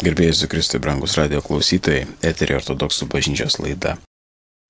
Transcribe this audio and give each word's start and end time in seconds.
Gerbėjai 0.00 0.48
Kristui, 0.48 0.78
brangus 0.80 1.18
radio 1.18 1.42
klausytojai, 1.44 2.06
eterį 2.24 2.54
ortodoksų 2.56 3.04
bažnyčios 3.12 3.58
laida. 3.60 3.98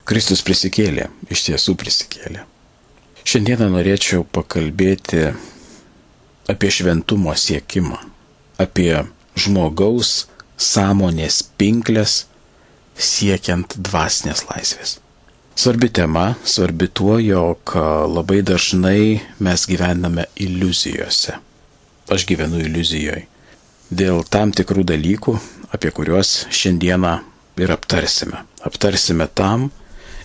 Kristus 0.03 0.43
prisikėlė, 0.43 1.05
iš 1.31 1.45
tiesų 1.47 1.77
prisikėlė. 1.79 2.43
Šiandieną 3.23 3.69
norėčiau 3.71 4.25
pakalbėti 4.27 5.29
apie 6.51 6.73
šventumo 6.75 7.37
siekimą, 7.39 8.01
apie 8.59 9.05
žmogaus 9.39 10.27
sąmonės 10.59 11.45
pinklės 11.55 12.25
siekiant 12.99 13.79
dvasinės 13.79 14.49
laisvės. 14.51 14.99
Svarbi 15.55 15.95
tema, 15.95 16.33
svarbi 16.43 16.91
tuo, 16.91 17.21
jog 17.23 17.79
labai 18.11 18.43
dažnai 18.43 19.21
mes 19.39 19.71
gyvename 19.71 20.27
iliuzijose. 20.35 21.39
Aš 22.11 22.27
gyvenu 22.27 22.65
iliuzijoje 22.67 23.29
dėl 23.91 24.23
tam 24.31 24.53
tikrų 24.55 24.85
dalykų, 24.87 25.35
apie 25.75 25.91
kuriuos 25.95 26.47
šiandieną 26.55 27.15
ir 27.61 27.73
aptarsime. 27.75 28.45
Aptarsime 28.67 29.27
tam, 29.35 29.69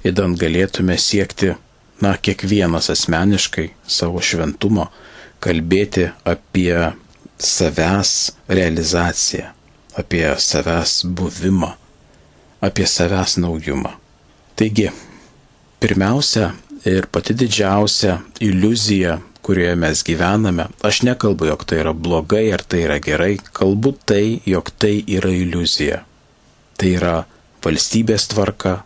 įdant 0.05 0.37
galėtume 0.39 0.97
siekti, 1.01 1.53
na, 2.03 2.15
kiekvienas 2.17 2.89
asmeniškai 2.93 3.69
savo 3.87 4.21
šventumo, 4.21 4.89
kalbėti 5.43 6.09
apie 6.27 6.75
savęs 7.39 8.11
realizaciją, 8.47 9.49
apie 9.99 10.25
savęs 10.39 11.01
buvimą, 11.17 11.71
apie 12.61 12.87
savęs 12.87 13.37
naujumą. 13.43 13.95
Taigi, 14.55 14.89
pirmiausia 15.83 16.51
ir 16.87 17.07
pati 17.11 17.33
didžiausia 17.35 18.19
iliuzija, 18.39 19.17
kurioje 19.45 19.75
mes 19.77 20.01
gyvename, 20.01 20.65
aš 20.81 21.03
nekalbu, 21.05 21.45
jog 21.51 21.63
tai 21.69 21.83
yra 21.83 21.93
blogai 21.93 22.47
ar 22.55 22.63
tai 22.65 22.81
yra 22.87 22.97
gerai, 22.97 23.35
kalbu 23.53 23.91
tai, 24.09 24.39
jog 24.49 24.71
tai 24.81 25.03
yra 25.17 25.29
iliuzija. 25.29 25.99
Tai 26.81 26.89
yra 26.97 27.13
valstybės 27.61 28.25
tvarka, 28.33 28.79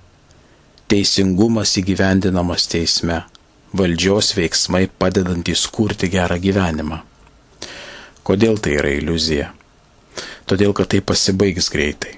teisingumas 0.92 1.78
įgyvendinamas 1.80 2.68
teisme, 2.74 3.22
valdžios 3.72 4.34
veiksmai 4.36 4.90
padedantys 5.00 5.64
kurti 5.72 6.12
gerą 6.12 6.42
gyvenimą. 6.44 7.00
Kodėl 8.28 8.60
tai 8.60 8.76
yra 8.82 8.92
iliuzija? 9.00 9.54
Todėl, 10.50 10.76
kad 10.76 10.92
tai 10.92 11.00
pasibaigs 11.00 11.72
greitai. 11.72 12.18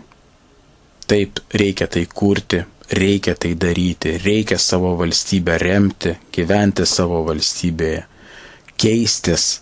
Taip 1.06 1.44
reikia 1.62 1.86
tai 1.92 2.08
kurti, 2.10 2.64
reikia 2.98 3.36
tai 3.36 3.54
daryti, 3.54 4.18
reikia 4.26 4.58
savo 4.58 4.96
valstybę 4.98 5.60
remti, 5.62 6.18
gyventi 6.34 6.90
savo 6.90 7.22
valstybėje 7.28 8.08
keistis 8.82 9.62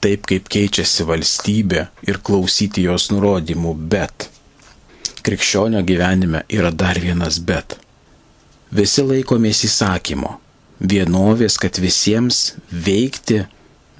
taip, 0.00 0.26
kaip 0.28 0.48
keičiasi 0.52 1.06
valstybė 1.08 1.86
ir 2.06 2.20
klausyti 2.22 2.84
jos 2.86 3.10
nurodymų, 3.10 3.74
bet 3.90 4.28
krikščionio 5.26 5.82
gyvenime 5.86 6.44
yra 6.52 6.70
dar 6.70 7.00
vienas 7.02 7.40
bet. 7.42 7.78
Visi 8.70 9.02
laikomės 9.02 9.64
įsakymo, 9.66 10.36
vienovės, 10.80 11.58
kad 11.62 11.78
visiems 11.82 12.56
veikti, 12.70 13.44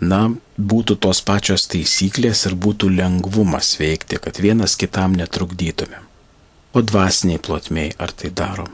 na, 0.00 0.22
būtų 0.58 0.98
tos 1.02 1.22
pačios 1.26 1.66
taisyklės 1.72 2.46
ir 2.50 2.54
būtų 2.54 2.90
lengvumas 2.98 3.76
veikti, 3.80 4.20
kad 4.22 4.38
vienas 4.42 4.76
kitam 4.76 5.16
netrukdytumėm. 5.18 6.04
O 6.76 6.82
dvasiniai 6.84 7.40
plotmiai 7.40 7.94
ar 7.98 8.12
tai 8.12 8.30
darom? 8.30 8.68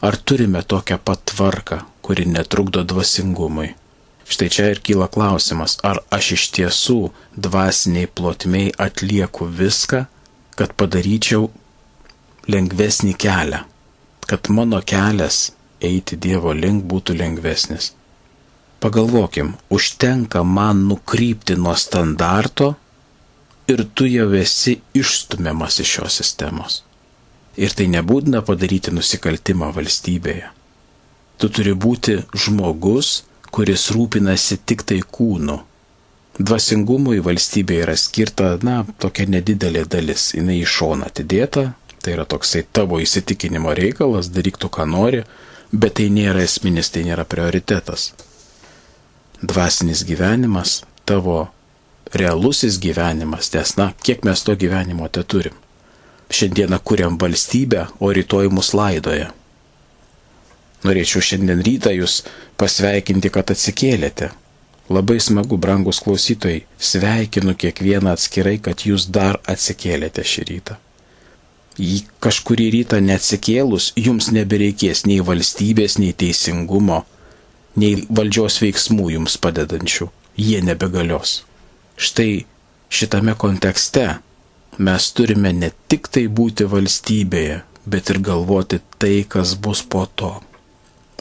Ar 0.00 0.16
turime 0.16 0.62
tokią 0.62 1.00
pat 1.04 1.24
tvarką, 1.32 1.82
kuri 2.00 2.24
netrukdo 2.30 2.84
dvasingumui? 2.86 3.74
Štai 4.30 4.48
čia 4.54 4.68
ir 4.70 4.78
kyla 4.86 5.08
klausimas, 5.10 5.78
ar 5.82 5.98
aš 6.14 6.32
iš 6.36 6.44
tiesų 6.56 6.98
dvasiniai 7.34 8.06
plotmiai 8.06 8.70
atlieku 8.78 9.48
viską, 9.60 10.04
kad 10.54 10.74
padaryčiau 10.78 11.48
lengvesnį 12.50 13.14
kelią, 13.18 13.64
kad 14.30 14.50
mano 14.54 14.78
kelias 14.92 15.48
eiti 15.82 16.18
Dievo 16.20 16.52
link 16.54 16.84
būtų 16.86 17.16
lengvesnis. 17.18 17.90
Pagalvokim, 18.80 19.54
užtenka 19.68 20.44
man 20.44 20.86
nukrypti 20.88 21.56
nuo 21.56 21.74
standarto 21.76 22.74
ir 23.68 23.82
tu 23.94 24.06
jau 24.08 24.28
esi 24.38 24.78
išstumiamas 24.96 25.80
iš 25.82 25.96
šios 25.96 26.20
sistemos. 26.22 26.78
Ir 27.60 27.74
tai 27.76 27.88
nebūtina 27.92 28.40
padaryti 28.46 28.94
nusikaltimą 28.94 29.72
valstybėje. 29.76 30.48
Tu 31.40 31.48
turi 31.48 31.74
būti 31.74 32.16
žmogus, 32.44 33.24
kuris 33.50 33.90
rūpinasi 33.94 34.60
tik 34.66 34.86
tai 34.86 35.00
kūnu. 35.16 35.58
Dvasingumui 36.40 37.20
valstybė 37.24 37.82
yra 37.84 37.96
skirta, 38.00 38.54
na, 38.64 38.80
tokia 39.02 39.26
nedidelė 39.28 39.84
dalis, 39.90 40.30
jinai 40.36 40.60
į 40.62 40.68
šoną 40.74 41.10
atidėta, 41.10 41.66
tai 42.00 42.14
yra 42.16 42.24
toksai 42.24 42.62
tavo 42.72 43.00
įsitikinimo 43.02 43.74
reikalas, 43.76 44.30
daryk 44.32 44.56
tu, 44.62 44.70
ką 44.72 44.86
nori, 44.88 45.24
bet 45.72 45.98
tai 45.98 46.08
nėra 46.14 46.46
esminis, 46.46 46.88
tai 46.94 47.04
nėra 47.08 47.26
prioritetas. 47.28 48.12
Dvasinis 49.42 50.04
gyvenimas, 50.08 50.80
tavo 51.04 51.50
realusis 52.16 52.78
gyvenimas, 52.80 53.50
nes, 53.54 53.74
na, 53.76 53.90
kiek 54.02 54.24
mes 54.24 54.46
to 54.46 54.56
gyvenimo 54.56 55.10
te 55.12 55.24
turim. 55.24 55.58
Šiandieną 56.30 56.78
kuriam 56.86 57.18
valstybę, 57.18 57.88
o 58.00 58.12
rytoj 58.14 58.48
mus 58.54 58.72
laidoja. 58.78 59.32
Norėčiau 60.86 61.20
šiandien 61.20 61.60
rytą 61.66 61.92
jūs 61.92 62.22
pasveikinti, 62.60 63.32
kad 63.32 63.50
atsikėlėte. 63.54 64.30
Labai 64.90 65.20
smagu, 65.22 65.56
brangus 65.56 66.00
klausytojai, 66.02 66.64
sveikinu 66.90 67.54
kiekvieną 67.54 68.10
atskirai, 68.16 68.56
kad 68.58 68.82
jūs 68.88 69.06
dar 69.14 69.38
atsikėlėte 69.52 70.24
šį 70.26 70.46
rytą. 70.48 70.78
Į 71.80 72.00
kažkurį 72.24 72.66
rytą 72.74 72.98
neatsikėlus, 73.04 73.92
jums 73.96 74.32
nebereikės 74.34 75.04
nei 75.06 75.20
valstybės, 75.24 75.96
nei 76.02 76.10
teisingumo, 76.22 77.04
nei 77.78 78.02
valdžios 78.10 78.58
veiksmų 78.64 79.12
jums 79.14 79.38
padedančių. 79.40 80.10
Jie 80.40 80.58
nebegalios. 80.66 81.44
Štai 81.94 82.44
šitame 82.90 83.36
kontekste 83.38 84.08
mes 84.78 85.08
turime 85.14 85.54
ne 85.54 85.70
tik 85.92 86.10
tai 86.10 86.26
būti 86.26 86.66
valstybėje, 86.74 87.62
bet 87.86 88.10
ir 88.10 88.20
galvoti 88.26 88.82
tai, 88.98 89.14
kas 89.22 89.54
bus 89.54 89.86
po 89.86 90.06
to. 90.18 90.34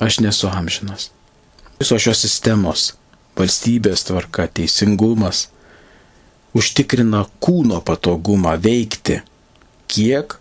Aš 0.02 0.22
nesu 0.26 0.50
amžinas. 0.50 1.12
Visos 1.80 2.02
šios 2.04 2.20
sistemos- 2.20 2.82
valstybės 3.40 4.02
tvarka, 4.04 4.48
teisingumas- 4.52 5.48
užtikrina 6.60 7.22
kūno 7.40 7.80
patogumą 7.90 8.58
veikti, 8.66 9.22
kiek 9.88 10.36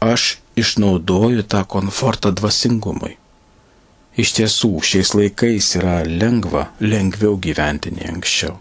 aš 0.00 0.36
išnaudoju 0.56 1.42
tą 1.42 1.64
komfortą 1.64 2.30
dvasingumui. 2.30 3.16
Iš 4.16 4.32
tiesų, 4.38 4.70
šiais 4.80 5.10
laikais 5.18 5.74
yra 5.80 5.96
lengva, 6.06 6.68
lengviau 6.80 7.34
gyventi 7.36 7.90
nei 7.90 8.06
anksčiau. 8.14 8.54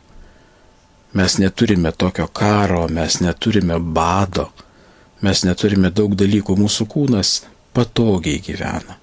Mes 1.14 1.38
neturime 1.38 1.92
tokio 1.92 2.28
karo, 2.28 2.88
mes 2.88 3.22
neturime 3.22 3.80
bado, 3.80 4.50
mes 5.22 5.44
neturime 5.44 5.94
daug 5.94 6.16
dalykų, 6.16 6.58
mūsų 6.58 6.90
kūnas 6.92 7.42
patogiai 7.74 8.42
gyvena. 8.42 8.98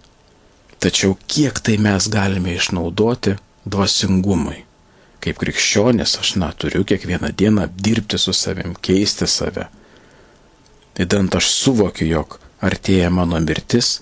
Tačiau 0.83 1.15
kiek 1.31 1.61
tai 1.63 1.77
mes 1.79 2.09
galime 2.11 2.57
išnaudoti 2.59 3.37
dvasingumui? 3.71 4.65
Kaip 5.23 5.37
krikščionis 5.39 6.17
aš, 6.19 6.33
na, 6.43 6.49
turiu 6.59 6.83
kiekvieną 6.83 7.29
dieną 7.39 7.69
dirbti 7.87 8.19
su 8.19 8.35
savim, 8.35 8.73
keisti 8.89 9.29
save. 9.31 9.69
Įdant 10.99 11.37
aš 11.39 11.53
suvokiu, 11.55 12.09
jog 12.09 12.35
artėja 12.67 13.13
mano 13.15 13.39
mirtis, 13.45 14.01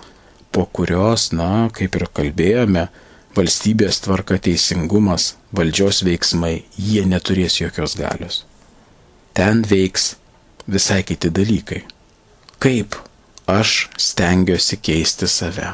po 0.49 0.65
kurios, 0.65 1.27
na, 1.37 1.69
kaip 1.77 1.99
ir 1.99 2.07
kalbėjome, 2.17 2.87
valstybės 3.37 4.01
tvarka 4.07 4.39
teisingumas, 4.49 5.35
valdžios 5.53 6.01
veiksmai, 6.09 6.63
jie 6.81 7.05
neturės 7.05 7.59
jokios 7.61 7.93
galios. 8.01 8.41
Ten 9.37 9.61
veiks 9.69 10.15
visai 10.65 11.03
kiti 11.05 11.29
dalykai. 11.29 11.85
Kaip 12.57 12.97
aš 13.45 13.85
stengiuosi 14.09 14.81
keisti 14.81 15.29
save 15.29 15.69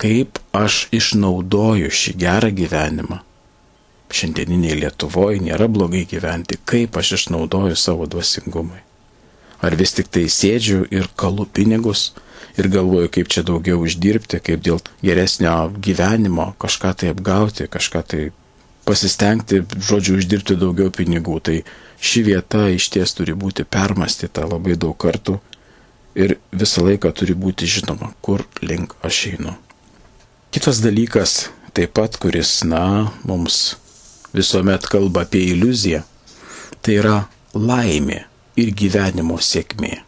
kaip 0.00 0.38
aš 0.56 0.86
išnaudoju 0.96 1.90
šį 1.92 2.14
gerą 2.22 2.50
gyvenimą. 2.56 3.20
Šiandieniniai 4.10 4.78
Lietuvoje 4.80 5.42
nėra 5.44 5.68
blogai 5.70 6.06
gyventi, 6.08 6.58
kaip 6.64 6.96
aš 6.98 7.12
išnaudoju 7.18 7.76
savo 7.78 8.08
dvasingumui. 8.10 8.80
Ar 9.60 9.76
vis 9.76 9.92
tik 9.94 10.08
tai 10.08 10.24
sėdžiu 10.32 10.86
ir 10.90 11.10
kalu 11.20 11.44
pinigus 11.46 12.10
ir 12.58 12.70
galvoju, 12.72 13.12
kaip 13.12 13.28
čia 13.30 13.44
daugiau 13.46 13.84
uždirbti, 13.84 14.40
kaip 14.42 14.64
dėl 14.64 14.80
geresnio 15.04 15.54
gyvenimo 15.76 16.54
kažką 16.58 16.94
tai 17.02 17.12
apgauti, 17.12 17.68
kažką 17.70 18.02
tai 18.02 18.24
pasistengti, 18.88 19.62
žodžiu, 19.76 20.16
uždirbti 20.18 20.56
daugiau 20.58 20.90
pinigų. 20.90 21.38
Tai 21.44 21.60
ši 22.00 22.26
vieta 22.32 22.66
iš 22.72 22.88
ties 22.96 23.14
turi 23.14 23.36
būti 23.36 23.68
permastyta 23.68 24.48
labai 24.48 24.80
daug 24.80 24.96
kartų 24.98 25.38
ir 26.18 26.38
visą 26.50 26.88
laiką 26.88 27.12
turi 27.14 27.36
būti 27.36 27.68
žinoma, 27.68 28.14
kur 28.24 28.48
link 28.64 28.96
aš 29.06 29.26
einu. 29.34 29.60
Kitas 30.50 30.80
dalykas, 30.82 31.46
taip 31.70 31.92
pat, 31.94 32.16
kuris, 32.18 32.64
na, 32.66 33.12
mums 33.22 33.76
visuomet 34.34 34.88
kalba 34.90 35.22
apie 35.22 35.44
iliuziją, 35.52 36.00
tai 36.82 36.96
yra 36.98 37.12
laimė 37.54 38.24
ir 38.58 38.72
gyvenimo 38.74 39.36
sėkmė. 39.38 40.00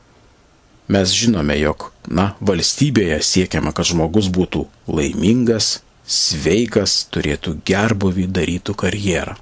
Mes 0.90 1.14
žinome, 1.14 1.54
jog, 1.60 1.86
na, 2.10 2.32
valstybėje 2.42 3.20
siekiama, 3.22 3.70
kad 3.70 3.86
žmogus 3.92 4.32
būtų 4.34 4.64
laimingas, 4.90 5.76
sveikas, 6.02 6.98
turėtų 7.14 7.60
gerbuvį, 7.62 8.26
darytų 8.34 8.74
karjerą. 8.82 9.38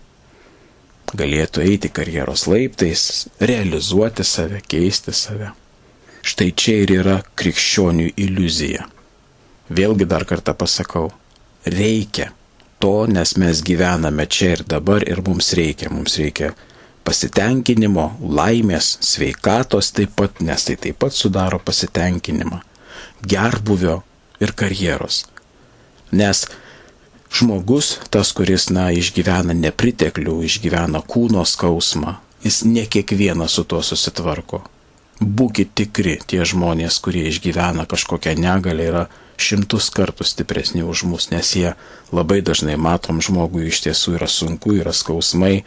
Galėtų 1.16 1.64
eiti 1.64 1.88
karjeros 1.88 2.44
laiptais, 2.44 3.08
realizuoti 3.40 4.28
save, 4.34 4.60
keisti 4.68 5.16
save. 5.16 5.54
Štai 6.20 6.52
čia 6.52 6.82
ir 6.84 6.98
yra 7.00 7.20
krikščionių 7.40 8.12
iliuzija. 8.20 8.90
Vėlgi 9.70 10.06
dar 10.10 10.24
kartą 10.26 10.54
pasakau, 10.58 11.12
reikia 11.62 12.32
to, 12.82 13.06
nes 13.06 13.36
mes 13.38 13.60
gyvename 13.62 14.26
čia 14.26 14.56
ir 14.56 14.64
dabar 14.66 15.04
ir 15.06 15.20
mums 15.22 15.52
reikia, 15.54 15.92
mums 15.92 16.16
reikia 16.18 16.54
pasitenkinimo, 17.06 18.06
laimės, 18.20 18.96
sveikatos 19.04 19.92
taip 19.96 20.16
pat, 20.18 20.40
nes 20.42 20.66
tai 20.66 20.76
taip 20.80 20.98
pat 21.00 21.14
sudaro 21.14 21.60
pasitenkinimą, 21.62 22.60
gerbuvio 23.22 24.00
ir 24.42 24.54
karjeros. 24.56 25.22
Nes 26.10 26.46
žmogus, 27.30 27.98
tas, 28.10 28.34
kuris, 28.34 28.68
na, 28.74 28.90
išgyvena 28.90 29.54
nepriteklių, 29.54 30.40
išgyvena 30.48 31.04
kūno 31.06 31.46
skausmą, 31.46 32.18
jis 32.44 32.64
ne 32.66 32.86
kiekvienas 32.90 33.54
su 33.54 33.64
tuo 33.70 33.84
susitvarko. 33.86 34.64
Būkite 35.20 35.82
tikri, 35.82 36.16
tie 36.26 36.42
žmonės, 36.48 36.96
kurie 37.04 37.26
išgyvena 37.28 37.84
kažkokią 37.86 38.34
negalę, 38.40 38.86
yra 38.88 39.08
šimtus 39.40 39.90
kartų 39.94 40.26
stipresni 40.28 40.84
už 40.86 41.04
mus, 41.08 41.30
nes 41.32 41.54
jie 41.56 41.74
labai 42.12 42.40
dažnai 42.44 42.76
matom 42.80 43.22
žmogui 43.24 43.68
iš 43.70 43.82
tiesų 43.86 44.18
yra 44.18 44.28
sunku, 44.30 44.76
yra 44.78 44.92
skausmai, 44.94 45.62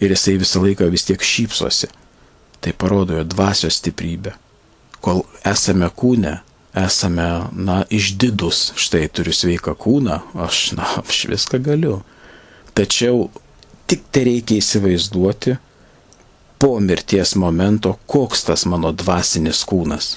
ir 0.00 0.14
jisai 0.14 0.38
visą 0.40 0.62
laiką 0.64 0.88
vis 0.92 1.06
tiek 1.08 1.22
šypsosi. 1.22 1.90
Tai 2.60 2.72
parodo 2.80 3.18
jo 3.18 3.24
dvasios 3.28 3.78
stiprybę. 3.80 4.32
Kol 5.04 5.24
esame 5.44 5.90
kūne, 5.92 6.38
esame, 6.74 7.26
na, 7.52 7.82
išdidus, 7.92 8.72
štai 8.80 9.06
turiu 9.12 9.34
sveiką 9.36 9.74
kūną, 9.78 10.20
aš, 10.46 10.72
na, 10.78 10.88
aš 11.04 11.26
viską 11.30 11.60
galiu. 11.62 12.00
Tačiau 12.74 13.28
tik 13.86 14.08
tai 14.10 14.24
reikia 14.30 14.58
įsivaizduoti 14.58 15.58
po 16.58 16.78
mirties 16.80 17.34
momento, 17.36 17.98
koks 18.06 18.46
tas 18.48 18.64
mano 18.66 18.94
dvasinis 18.96 19.62
kūnas. 19.68 20.14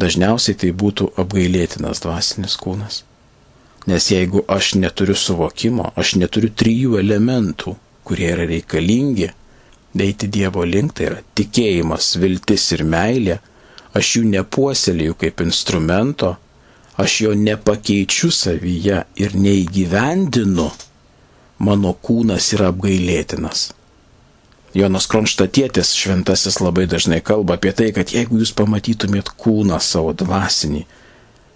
Dažniausiai 0.00 0.58
tai 0.58 0.72
būtų 0.74 1.12
apgailėtinas 1.22 2.02
dvasinis 2.02 2.56
kūnas. 2.58 3.02
Nes 3.86 4.10
jeigu 4.10 4.42
aš 4.48 4.74
neturiu 4.80 5.14
suvokimo, 5.14 5.92
aš 6.00 6.16
neturiu 6.18 6.50
trijų 6.50 6.98
elementų 7.02 7.76
kurie 8.04 8.30
yra 8.34 8.46
reikalingi, 8.46 9.30
eiti 10.06 10.28
Dievo 10.28 10.64
link, 10.68 10.94
tai 10.96 11.08
yra 11.10 11.20
tikėjimas, 11.38 12.14
viltis 12.20 12.66
ir 12.76 12.84
meilė, 12.94 13.38
aš 13.96 14.16
jų 14.16 14.24
nepuoselėjau 14.34 15.16
kaip 15.22 15.44
instrumento, 15.46 16.34
aš 17.00 17.20
jo 17.24 17.32
nepakeičiu 17.38 18.30
savyje 18.34 19.00
ir 19.24 19.38
neįgyvendinu, 19.46 20.68
mano 21.64 21.94
kūnas 22.06 22.52
yra 22.58 22.70
apgailėtinas. 22.74 23.70
Jonas 24.74 25.06
Kronštatėtis 25.06 25.92
šventasis 25.94 26.58
labai 26.58 26.88
dažnai 26.90 27.20
kalba 27.22 27.54
apie 27.54 27.70
tai, 27.76 27.92
kad 27.94 28.10
jeigu 28.10 28.40
jūs 28.40 28.50
pamatytumėt 28.58 29.30
kūną 29.38 29.78
savo 29.78 30.10
dvasinį, 30.18 30.82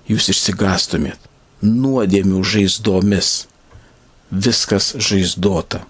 jūs 0.07 0.29
išsigastumėt 0.35 1.29
nuodėmių 1.63 2.43
žaizdomis. 2.47 3.49
Viskas 4.31 4.93
žaizdota. 5.01 5.83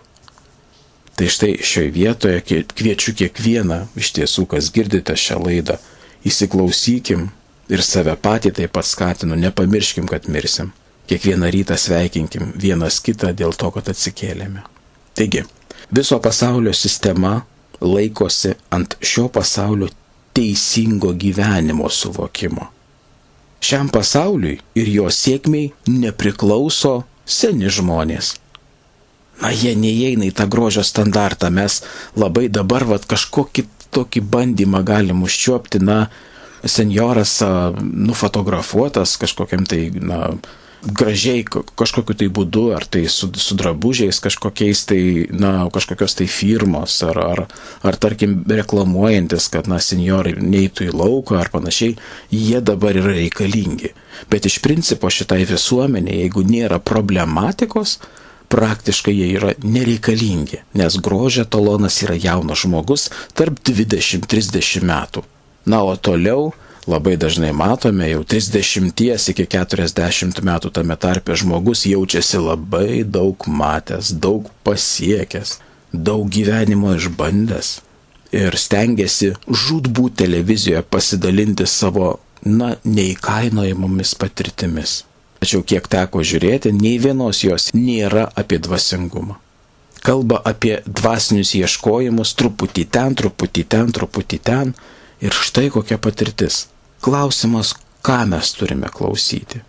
Tai 1.19 1.27
štai 1.27 1.57
šioje 1.59 1.91
vietoje 1.91 2.63
kviečiu 2.71 3.13
kiekvieną 3.19 3.81
iš 3.99 4.13
tiesų, 4.17 4.47
kas 4.55 4.71
girdite 4.71 5.17
šią 5.19 5.41
laidą, 5.43 5.75
įsiklausykim 6.23 7.27
ir 7.69 7.83
save 7.83 8.15
patį 8.15 8.55
taip 8.61 8.73
pat 8.79 8.87
skatinu, 8.87 9.37
nepamirškim, 9.37 10.07
kad 10.07 10.31
mirsim. 10.31 10.71
Kiekvieną 11.11 11.51
rytą 11.51 11.77
sveikinkim 11.81 12.53
vienas 12.55 13.01
kitą 13.03 13.33
dėl 13.35 13.57
to, 13.59 13.73
kad 13.75 13.89
atsikėlėme. 13.91 14.63
Taigi, 15.19 15.43
viso 15.91 16.19
pasaulio 16.25 16.73
sistema 16.73 17.41
laikosi 17.81 18.55
ant 18.71 18.97
šio 19.01 19.29
pasaulio 19.29 19.89
teisingo 20.35 21.13
gyvenimo 21.13 21.89
suvokimo. 21.91 22.67
Šiam 23.61 23.89
pasauliui 23.91 24.59
ir 24.79 24.91
jo 24.95 25.09
sėkmiai 25.11 25.73
nepriklauso 25.91 27.01
seni 27.27 27.71
žmonės 27.71 28.37
na, 29.43 29.53
jie 29.55 29.75
neįeina 29.79 30.29
į 30.29 30.35
tą 30.37 30.47
grožio 30.51 30.85
standartą. 30.87 31.51
Mes 31.55 31.83
labai 32.19 32.49
dabar 32.53 32.87
vat, 32.89 33.07
kažkokį 33.09 33.67
tokį 33.95 34.23
bandymą 34.33 34.83
galim 34.87 35.23
užčiuopti, 35.27 35.81
na, 35.85 36.07
senjoras 36.67 37.39
nufotografuotas 37.81 39.17
kažkokiam 39.21 39.67
tai, 39.69 39.89
na, 39.95 40.35
gražiai 40.83 41.45
kažkokiu 41.45 42.15
tai 42.19 42.29
būdu, 42.33 42.69
ar 42.77 42.87
tai 42.87 43.05
su, 43.11 43.31
su 43.35 43.57
drabužiais 43.59 44.21
kažkokiais 44.23 44.85
tai, 44.89 45.01
na, 45.31 45.67
kažkokios 45.75 46.15
tai 46.19 46.29
firmos, 46.31 47.01
ar, 47.07 47.19
ar, 47.19 47.43
ar 47.83 47.99
tarkim 47.99 48.41
reklamuojantis, 48.49 49.49
kad, 49.53 49.71
na, 49.71 49.81
senjorai 49.83 50.37
neįtų 50.39 50.89
į 50.89 50.95
lauką 50.95 51.41
ar 51.41 51.51
panašiai, 51.55 51.97
jie 52.31 52.63
dabar 52.63 52.99
yra 52.99 53.17
reikalingi. 53.17 53.95
Bet 54.31 54.47
iš 54.47 54.61
principo 54.63 55.11
šitai 55.11 55.45
visuomenė, 55.49 56.21
jeigu 56.23 56.45
nėra 56.47 56.81
problematikos, 56.83 57.99
praktiškai 58.49 59.13
jie 59.13 59.33
yra 59.37 59.53
nereikalingi, 59.63 60.63
nes 60.79 60.97
grožio 61.05 61.45
talonas 61.45 62.01
yra 62.07 62.17
jaunas 62.17 62.65
žmogus 62.65 63.09
tarp 63.37 63.61
20-30 63.67 64.87
metų. 64.89 65.25
Na, 65.69 65.83
o 65.85 65.97
toliau 66.01 66.55
labai 66.89 67.17
dažnai 67.21 67.53
matome 67.53 68.09
jau 68.09 68.23
30 68.25 69.33
iki 69.33 69.45
40 69.45 70.41
metų 70.51 70.71
tame 70.73 70.97
tarpe 70.97 71.37
žmogus 71.37 71.85
jaučiasi 71.87 72.41
labai 72.41 73.05
daug 73.05 73.45
matęs, 73.47 74.15
daug 74.17 74.49
pasiekęs, 74.65 75.59
daug 75.93 76.29
gyvenimo 76.33 76.95
išbandęs 76.97 77.79
ir 78.33 78.57
stengiasi 78.57 79.33
žudbūt 79.49 80.19
televizijoje 80.23 80.83
pasidalinti 80.91 81.67
savo, 81.67 82.19
na, 82.45 82.75
neįkainojamomis 82.85 84.15
patirtimis. 84.21 85.03
Tačiau 85.39 85.63
kiek 85.63 85.87
teko 85.89 86.23
žiūrėti, 86.27 86.73
nei 86.75 86.99
vienos 86.99 87.45
jos 87.45 87.71
nėra 87.75 88.27
apie 88.37 88.59
dvasingumą. 88.59 89.39
Kalba 90.03 90.41
apie 90.47 90.79
dvasinius 90.87 91.55
ieškojimus 91.59 92.35
truputį 92.39 92.85
ten, 92.91 93.15
truputį 93.19 93.65
ten, 93.65 93.93
truputį 93.95 94.39
ten. 94.43 94.75
Ir 95.19 95.35
štai 95.35 95.67
kokia 95.75 95.99
patirtis. 95.99 96.67
Klausimas, 97.05 97.75
ką 98.03 98.25
mes 98.31 98.53
turime 98.59 98.91
klausyti. 98.93 99.63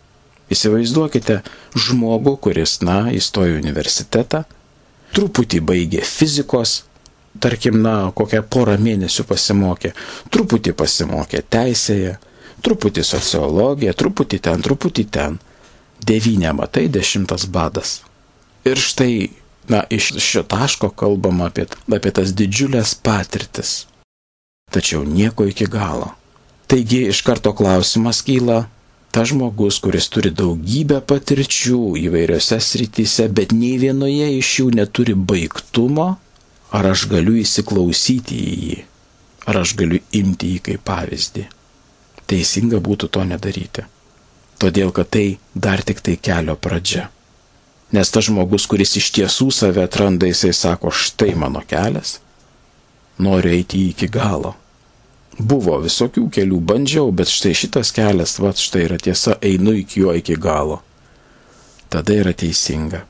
Įsivaizduokite 0.50 1.42
žmogų, 1.78 2.36
kuris, 2.42 2.80
na, 2.82 3.12
įstojo 3.14 3.58
į 3.58 3.60
universitetą, 3.62 4.44
truputį 5.14 5.62
baigė 5.62 6.02
fizikos, 6.06 6.84
tarkim, 7.42 7.82
na, 7.86 8.10
kokią 8.18 8.42
porą 8.50 8.80
mėnesių 8.82 9.28
pasimokė, 9.30 9.94
truputį 10.34 10.74
pasimokė 10.80 11.44
teisėje, 11.54 12.18
truputį 12.66 13.06
sociologiją, 13.06 13.94
truputį 13.94 14.42
ten, 14.50 14.66
truputį 14.66 15.06
ten 15.14 15.38
devynė 16.06 16.56
matai, 16.58 16.88
dešimtas 16.90 17.46
badas. 17.46 18.00
Ir 18.68 18.82
štai, 18.82 19.30
na, 19.70 19.84
iš 19.90 20.16
šio 20.18 20.44
taško 20.50 20.90
kalbama 20.90 21.50
apie, 21.52 21.68
apie 21.94 22.12
tas 22.16 22.34
didžiulės 22.34 22.96
patirtis. 23.04 23.84
Tačiau 24.74 25.06
nieko 25.06 25.48
iki 25.50 25.70
galo. 25.70 26.14
Taigi 26.70 27.02
iš 27.10 27.24
karto 27.26 27.54
klausimas 27.58 28.22
kyla, 28.26 28.64
ta 29.12 29.26
žmogus, 29.26 29.80
kuris 29.82 30.10
turi 30.14 30.30
daugybę 30.30 31.02
patirčių 31.10 31.82
įvairiose 32.06 32.60
srityse, 32.62 33.28
bet 33.34 33.56
nei 33.58 33.78
vienoje 33.82 34.32
iš 34.38 34.56
jų 34.60 34.68
neturi 34.78 35.18
baigtumo, 35.18 36.10
ar 36.70 36.92
aš 36.94 37.08
galiu 37.10 37.40
įsiklausyti 37.42 38.42
į 38.54 38.58
jį, 38.66 38.82
ar 39.50 39.64
aš 39.66 39.78
galiu 39.82 40.04
imti 40.22 40.56
jį 40.56 40.66
kaip 40.70 40.86
pavyzdį. 40.92 41.48
Teisinga 42.30 42.78
būtų 42.86 43.10
to 43.10 43.26
nedaryti 43.26 43.90
todėl 44.60 44.92
kad 44.92 45.10
tai 45.16 45.40
dar 45.56 45.82
tik 45.88 46.04
tai 46.04 46.18
kelio 46.20 46.56
pradžia. 46.60 47.08
Nes 47.96 48.12
tas 48.14 48.28
žmogus, 48.28 48.68
kuris 48.70 48.98
iš 49.00 49.10
tiesų 49.16 49.50
save 49.56 49.82
atranda, 49.88 50.28
jisai 50.30 50.52
sako, 50.54 50.92
štai 50.94 51.32
mano 51.40 51.64
kelias, 51.66 52.20
noriu 53.18 53.56
eiti 53.56 53.88
iki 53.90 54.12
galo. 54.14 54.54
Buvo 55.40 55.78
visokių 55.80 56.26
kelių, 56.36 56.60
bandžiau, 56.68 57.14
bet 57.16 57.32
štai 57.32 57.54
šitas 57.56 57.94
kelias, 57.96 58.36
va, 58.44 58.52
štai 58.52 58.84
yra 58.90 58.98
tiesa, 59.00 59.38
einu 59.40 59.72
iki 59.80 60.04
jo 60.04 60.12
iki 60.16 60.36
galo. 60.36 60.82
Tada 61.90 62.18
yra 62.20 62.34
teisinga. 62.36 63.06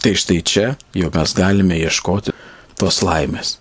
Tai 0.00 0.12
štai 0.16 0.40
čia 0.40 0.70
jau 0.96 1.10
mes 1.12 1.34
galime 1.36 1.76
ieškoti 1.82 2.32
tos 2.80 3.02
laimės. 3.04 3.58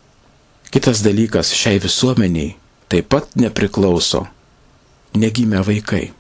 Kitas 0.71 1.03
dalykas, 1.03 1.51
šiai 1.55 1.79
visuomeniai 1.83 2.55
taip 2.91 3.11
pat 3.11 3.35
nepriklauso 3.39 4.25
negimę 5.15 5.61
vaikai 5.67 6.13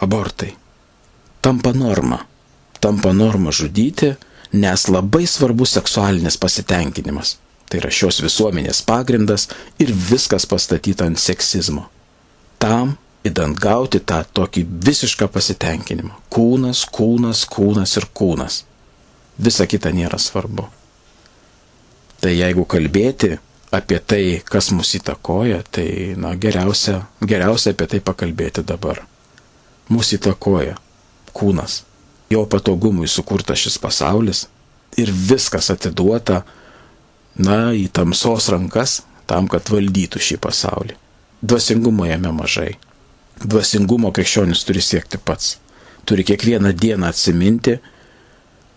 abortai. 0.00 0.52
Tampa 1.42 1.72
norma. 1.72 2.18
Tampa 2.80 3.12
norma 3.12 3.52
žudyti, 3.52 4.14
nes 4.52 4.88
labai 4.88 5.26
svarbus 5.26 5.76
seksualinis 5.76 6.36
pasitenkinimas. 6.38 7.36
Tai 7.72 7.78
yra 7.80 7.88
šios 7.88 8.18
visuomenės 8.20 8.82
pagrindas 8.84 9.46
ir 9.80 9.88
viskas 9.96 10.44
pastatyta 10.44 11.06
ant 11.08 11.16
seksizmo. 11.16 11.86
Tam 12.60 12.98
įdant 13.24 13.56
gauti 13.56 14.02
tą 14.04 14.18
tokį 14.36 14.66
visišką 14.88 15.30
pasitenkinimą. 15.32 16.12
Kūnas, 16.28 16.82
kūnas, 16.92 17.46
kūnas 17.48 17.96
ir 17.96 18.08
kūnas. 18.12 18.58
Visa 19.40 19.64
kita 19.64 19.88
nėra 19.96 20.20
svarbu. 20.20 20.66
Tai 22.20 22.34
jeigu 22.34 22.66
kalbėti 22.68 23.38
apie 23.72 23.98
tai, 24.04 24.22
kas 24.44 24.68
mus 24.76 24.92
įtakoja, 24.98 25.62
tai 25.72 26.12
na, 26.20 26.34
geriausia, 26.36 27.06
geriausia 27.24 27.72
apie 27.72 27.88
tai 27.88 28.04
pakalbėti 28.04 28.66
dabar. 28.68 29.00
Mūsų 29.88 30.20
įtakoja 30.20 30.76
kūnas. 31.32 31.82
Jo 32.28 32.44
patogumui 32.44 33.08
sukurtas 33.08 33.64
šis 33.64 33.80
pasaulis 33.80 34.44
ir 35.00 35.08
viskas 35.08 35.72
atiduota, 35.72 36.42
na, 37.36 37.72
į 37.72 37.88
tamsos 37.92 38.48
rankas 38.52 39.02
tam, 39.26 39.48
kad 39.48 39.70
valdytų 39.72 40.20
šį 40.20 40.38
pasaulį. 40.42 40.96
Dvasingumo 41.42 42.06
jame 42.06 42.32
mažai. 42.36 42.76
Dvasingumo 43.42 44.12
krikščionis 44.14 44.64
turi 44.66 44.82
siekti 44.84 45.18
pats. 45.18 45.56
Turi 46.06 46.24
kiekvieną 46.26 46.72
dieną 46.74 47.08
atsiminti, 47.08 47.78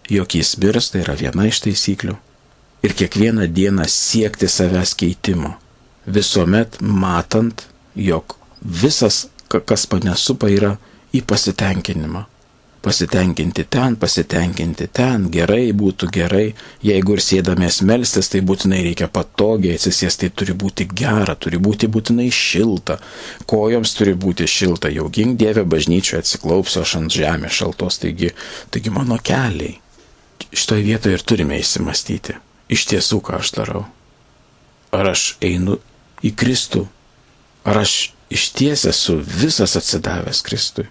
jog 0.09 0.35
jis 0.37 0.55
mirs, 0.61 0.91
tai 0.93 1.03
yra 1.03 1.15
viena 1.17 1.47
iš 1.49 1.63
taisyklių. 1.65 2.15
Ir 2.85 2.93
kiekvieną 2.93 3.47
dieną 3.49 3.87
siekti 3.89 4.49
savęs 4.49 4.93
keitimo. 4.97 5.55
Visuomet 6.05 6.77
matant, 6.81 7.65
jog 7.95 8.37
visas, 8.61 9.25
kas 9.49 9.87
mane 9.91 10.13
supa, 10.17 10.49
yra 10.53 10.75
į 11.13 11.23
pasitenkinimą 11.25 12.25
pasitenkinti 12.85 13.63
ten, 13.69 13.95
pasitenkinti 13.97 14.85
ten, 14.93 15.23
gerai 15.33 15.71
būtų 15.73 16.09
gerai, 16.13 16.43
jeigu 16.85 17.15
ir 17.15 17.21
sėdamės 17.25 17.79
melstis, 17.81 18.29
tai 18.29 18.43
būtinai 18.45 18.83
reikia 18.85 19.07
patogiai 19.09 19.79
atsisėsti, 19.79 20.29
tai 20.29 20.37
turi 20.41 20.53
būti 20.61 20.85
gera, 21.01 21.33
turi 21.33 21.57
būti 21.57 21.89
būtinai 21.89 22.27
šilta, 22.29 22.99
kojoms 23.49 23.95
turi 23.97 24.13
būti 24.13 24.45
šilta, 24.45 24.93
jau 24.93 25.07
gink 25.09 25.39
Dieve 25.41 25.65
bažnyčioje 25.65 26.21
atsiklaupsiu 26.21 26.83
aš 26.83 26.93
ant 27.01 27.17
žemės 27.17 27.57
šaltos, 27.57 27.97
taigi, 28.05 28.29
taigi 28.69 28.93
mano 28.93 29.17
keliai. 29.17 29.79
Šitoje 30.53 30.85
vietoje 30.85 31.17
ir 31.17 31.25
turime 31.25 31.57
įsimastyti, 31.57 32.37
iš 32.69 32.85
tiesų, 32.93 33.21
ką 33.25 33.41
aš 33.41 33.55
darau. 33.57 33.85
Ar 34.93 35.09
aš 35.15 35.31
einu 35.41 35.79
į 36.21 36.35
Kristų, 36.37 36.85
ar 37.65 37.81
aš 37.81 37.97
iš 38.29 38.49
ties 38.53 38.85
esu 38.93 39.17
visas 39.25 39.73
atsidavęs 39.81 40.45
Kristui, 40.45 40.85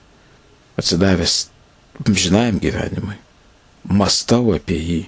atsidavęs 0.74 1.53
žinajam 2.02 2.58
gyvenimui. 2.62 3.16
Mastau 3.84 4.54
apie 4.54 4.78
jį, 4.80 5.00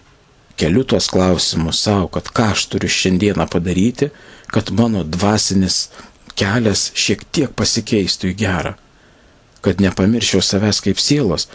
keliu 0.61 0.85
tuos 0.85 1.09
klausimus 1.13 1.81
savo, 1.85 2.09
kad 2.13 2.29
ką 2.29 2.51
aš 2.55 2.67
turiu 2.73 2.91
šiandieną 2.93 3.47
padaryti, 3.51 4.11
kad 4.53 4.71
mano 4.71 5.05
dvasinis 5.05 5.89
kelias 6.37 6.91
šiek 6.95 7.25
tiek 7.33 7.55
pasikeistų 7.57 8.33
į 8.33 8.37
gerą, 8.43 8.75
kad 9.65 9.81
nepamirščiau 9.83 10.45
savęs 10.45 10.83
kaip 10.85 11.01
sielos, 11.01 11.49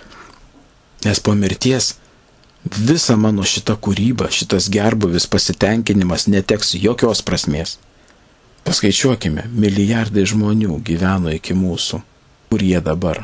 nes 1.06 1.22
po 1.22 1.36
mirties 1.38 1.96
visa 2.66 3.16
mano 3.18 3.46
šita 3.48 3.78
kūryba, 3.82 4.30
šitas 4.34 4.70
gerbuvis 4.74 5.30
pasitenkinimas 5.30 6.28
neteks 6.28 6.76
jokios 6.82 7.24
prasmės. 7.26 7.78
Paskaičiuokime, 8.66 9.48
milijardai 9.58 10.28
žmonių 10.30 10.78
gyveno 10.86 11.34
iki 11.34 11.56
mūsų. 11.58 12.02
Kur 12.52 12.62
jie 12.62 12.82
dabar? 12.84 13.24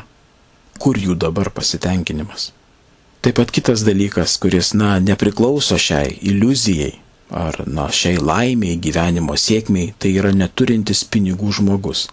Kur 0.78 0.98
jų 0.98 1.16
dabar 1.18 1.50
pasitenkinimas. 1.54 2.52
Taip 3.22 3.40
pat 3.40 3.50
kitas 3.50 3.82
dalykas, 3.86 4.36
kuris, 4.38 4.72
na, 4.78 4.96
nepriklauso 5.02 5.78
šiai 5.80 6.14
iliuzijai 6.30 6.94
ar, 7.30 7.58
na, 7.66 7.88
šiai 7.92 8.20
laimiai, 8.22 8.78
gyvenimo 8.80 9.36
sėkmiai, 9.36 9.92
tai 9.98 10.14
yra 10.16 10.32
neturintis 10.32 11.04
pinigų 11.04 11.52
žmogus. 11.58 12.06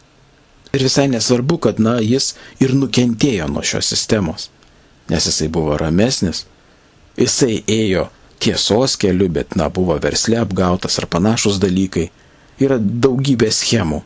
Ir 0.76 0.84
visai 0.84 1.06
nesvarbu, 1.12 1.60
kad, 1.64 1.80
na, 1.80 2.00
jis 2.04 2.34
ir 2.60 2.76
nukentėjo 2.76 3.48
nuo 3.52 3.64
šios 3.64 3.94
sistemos, 3.94 4.50
nes 5.12 5.30
jisai 5.30 5.48
buvo 5.48 5.78
ramesnis, 5.80 6.44
jisai 7.16 7.62
ėjo 7.70 8.10
tiesos 8.44 8.98
keliu, 9.00 9.30
bet, 9.32 9.56
na, 9.56 9.70
buvo 9.70 9.96
versle 10.04 10.42
apgautas 10.42 11.00
ar 11.00 11.08
panašus 11.08 11.62
dalykai. 11.64 12.10
Yra 12.60 12.80
daugybė 12.80 13.50
schemų, 13.52 14.02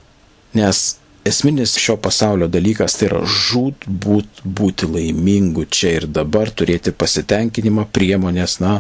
nes 0.58 0.84
esminis 1.30 1.78
šio 1.80 1.96
pasaulio 2.02 2.48
dalykas 2.52 2.98
tai 3.00 3.10
yra 3.10 3.24
žūt 3.24 3.88
būt, 4.06 4.44
būti 4.44 4.90
laimingu 4.90 5.66
čia 5.66 5.96
ir 6.00 6.08
dabar, 6.20 6.52
turėti 6.52 6.92
pasitenkinimą, 6.92 7.88
priemonės, 7.96 8.60
na, 8.64 8.80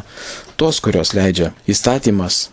tos, 0.59 0.81
kurios 0.83 1.15
leidžia 1.17 1.53
įstatymas, 1.69 2.47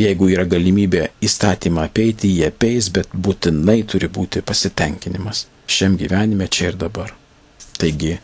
jeigu 0.00 0.30
yra 0.32 0.44
galimybė 0.48 1.08
įstatymą 1.24 1.88
apeiti, 1.90 2.32
jie 2.38 2.50
apeis, 2.52 2.92
bet 2.94 3.10
būtinai 3.14 3.80
turi 3.88 4.08
būti 4.12 4.44
pasitenkinimas 4.46 5.46
šiam 5.70 5.96
gyvenime 5.96 6.48
čia 6.48 6.70
ir 6.72 6.76
dabar. 6.76 7.14
Taigi, 7.78 8.18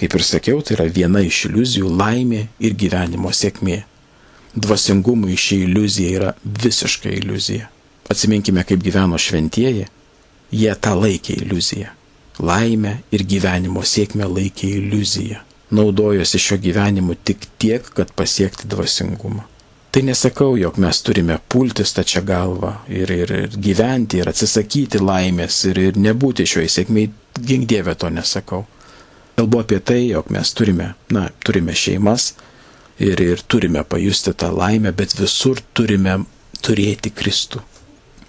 kaip 0.00 0.14
ir 0.14 0.24
sakiau, 0.24 0.62
tai 0.62 0.76
yra 0.76 0.86
viena 0.98 1.22
iš 1.24 1.46
iliuzijų- 1.48 1.90
laimė 2.00 2.46
ir 2.60 2.74
gyvenimo 2.74 3.32
sėkmė. 3.32 3.82
Dvasingumui 4.56 5.36
ši 5.36 5.62
iliuzija 5.66 6.10
yra 6.18 6.34
visiškai 6.44 7.16
iliuzija. 7.20 7.68
Atsiminkime, 8.10 8.64
kaip 8.64 8.80
gyveno 8.82 9.18
šventieji 9.18 9.86
Jie 10.52 10.74
tą 10.80 10.94
laikė 11.00 11.40
iliuziją. 11.42 11.90
Laimę 12.38 12.98
ir 13.10 13.24
gyvenimo 13.24 13.82
sėkmę 13.82 14.28
laikė 14.28 14.70
iliuziją. 14.78 15.42
Naudojosi 15.70 16.38
šio 16.38 16.60
gyvenimu 16.62 17.16
tik 17.24 17.48
tiek, 17.58 17.86
kad 17.96 18.12
pasiekti 18.14 18.68
dvasingumą. 18.70 19.42
Tai 19.90 20.02
nesakau, 20.04 20.56
jog 20.60 20.76
mes 20.78 20.98
turime 21.02 21.38
pulti 21.48 21.84
stačia 21.88 22.20
galvą 22.20 22.72
ir, 22.92 23.10
ir, 23.10 23.30
ir 23.32 23.54
gyventi 23.64 24.20
ir 24.20 24.28
atsisakyti 24.28 25.00
laimės 25.00 25.62
ir, 25.70 25.80
ir 25.80 25.96
nebūti 25.96 26.44
šioje 26.46 26.68
sėkmėje, 26.74 27.14
gink 27.40 27.64
Dieve 27.70 27.94
to 27.96 28.10
nesakau. 28.12 28.66
Kalbu 29.36 29.62
apie 29.62 29.78
tai, 29.80 30.02
jog 30.10 30.28
mes 30.36 30.52
turime, 30.52 30.90
na, 31.12 31.26
turime 31.44 31.72
šeimas 31.72 32.34
ir, 33.00 33.20
ir 33.24 33.40
turime 33.48 33.82
pajusti 33.88 34.36
tą 34.36 34.52
laimę, 34.52 34.92
bet 34.92 35.16
visur 35.16 35.64
turime 35.72 36.18
turėti 36.60 37.12
Kristų. 37.16 37.64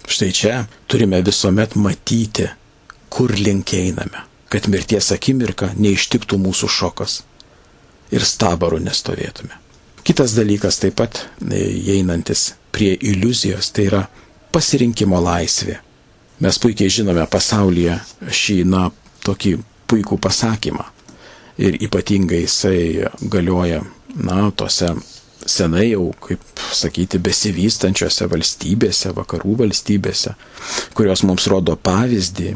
Štai 0.08 0.32
čia 0.32 0.64
turime 0.88 1.20
visuomet 1.22 1.74
matyti, 1.76 2.46
kur 3.12 3.32
link 3.36 3.74
einame, 3.76 4.24
kad 4.48 4.68
mirties 4.72 5.10
akimirka 5.12 5.74
neištiktų 5.76 6.38
mūsų 6.40 6.68
šokas 6.72 7.18
ir 8.16 8.24
stabarų 8.24 8.80
nestovėtume. 8.86 9.52
Kitas 10.08 10.32
dalykas 10.32 10.80
taip 10.80 10.96
pat 10.96 11.20
e, 11.44 11.60
einantis 11.98 12.54
prie 12.72 12.94
iliuzijos, 12.96 13.68
tai 13.76 13.88
yra 13.90 14.06
pasirinkimo 14.54 15.20
laisvė. 15.20 15.76
Mes 16.40 16.58
puikiai 16.62 16.88
žinome 16.92 17.26
pasaulyje 17.28 17.98
šį, 18.32 18.62
na, 18.70 18.86
tokį 19.26 19.58
puikų 19.90 20.16
pasakymą. 20.24 20.86
Ir 21.58 21.76
ypatingai 21.82 22.44
jisai 22.44 23.10
galioja, 23.28 23.82
na, 24.14 24.46
tose 24.56 24.94
senai 25.46 25.90
jau, 25.92 26.10
kaip 26.22 26.42
sakyti, 26.74 27.20
besivystančiose 27.22 28.26
valstybėse, 28.30 29.12
vakarų 29.16 29.58
valstybėse, 29.62 30.34
kurios 30.98 31.22
mums 31.26 31.46
rodo 31.50 31.76
pavyzdį 31.76 32.54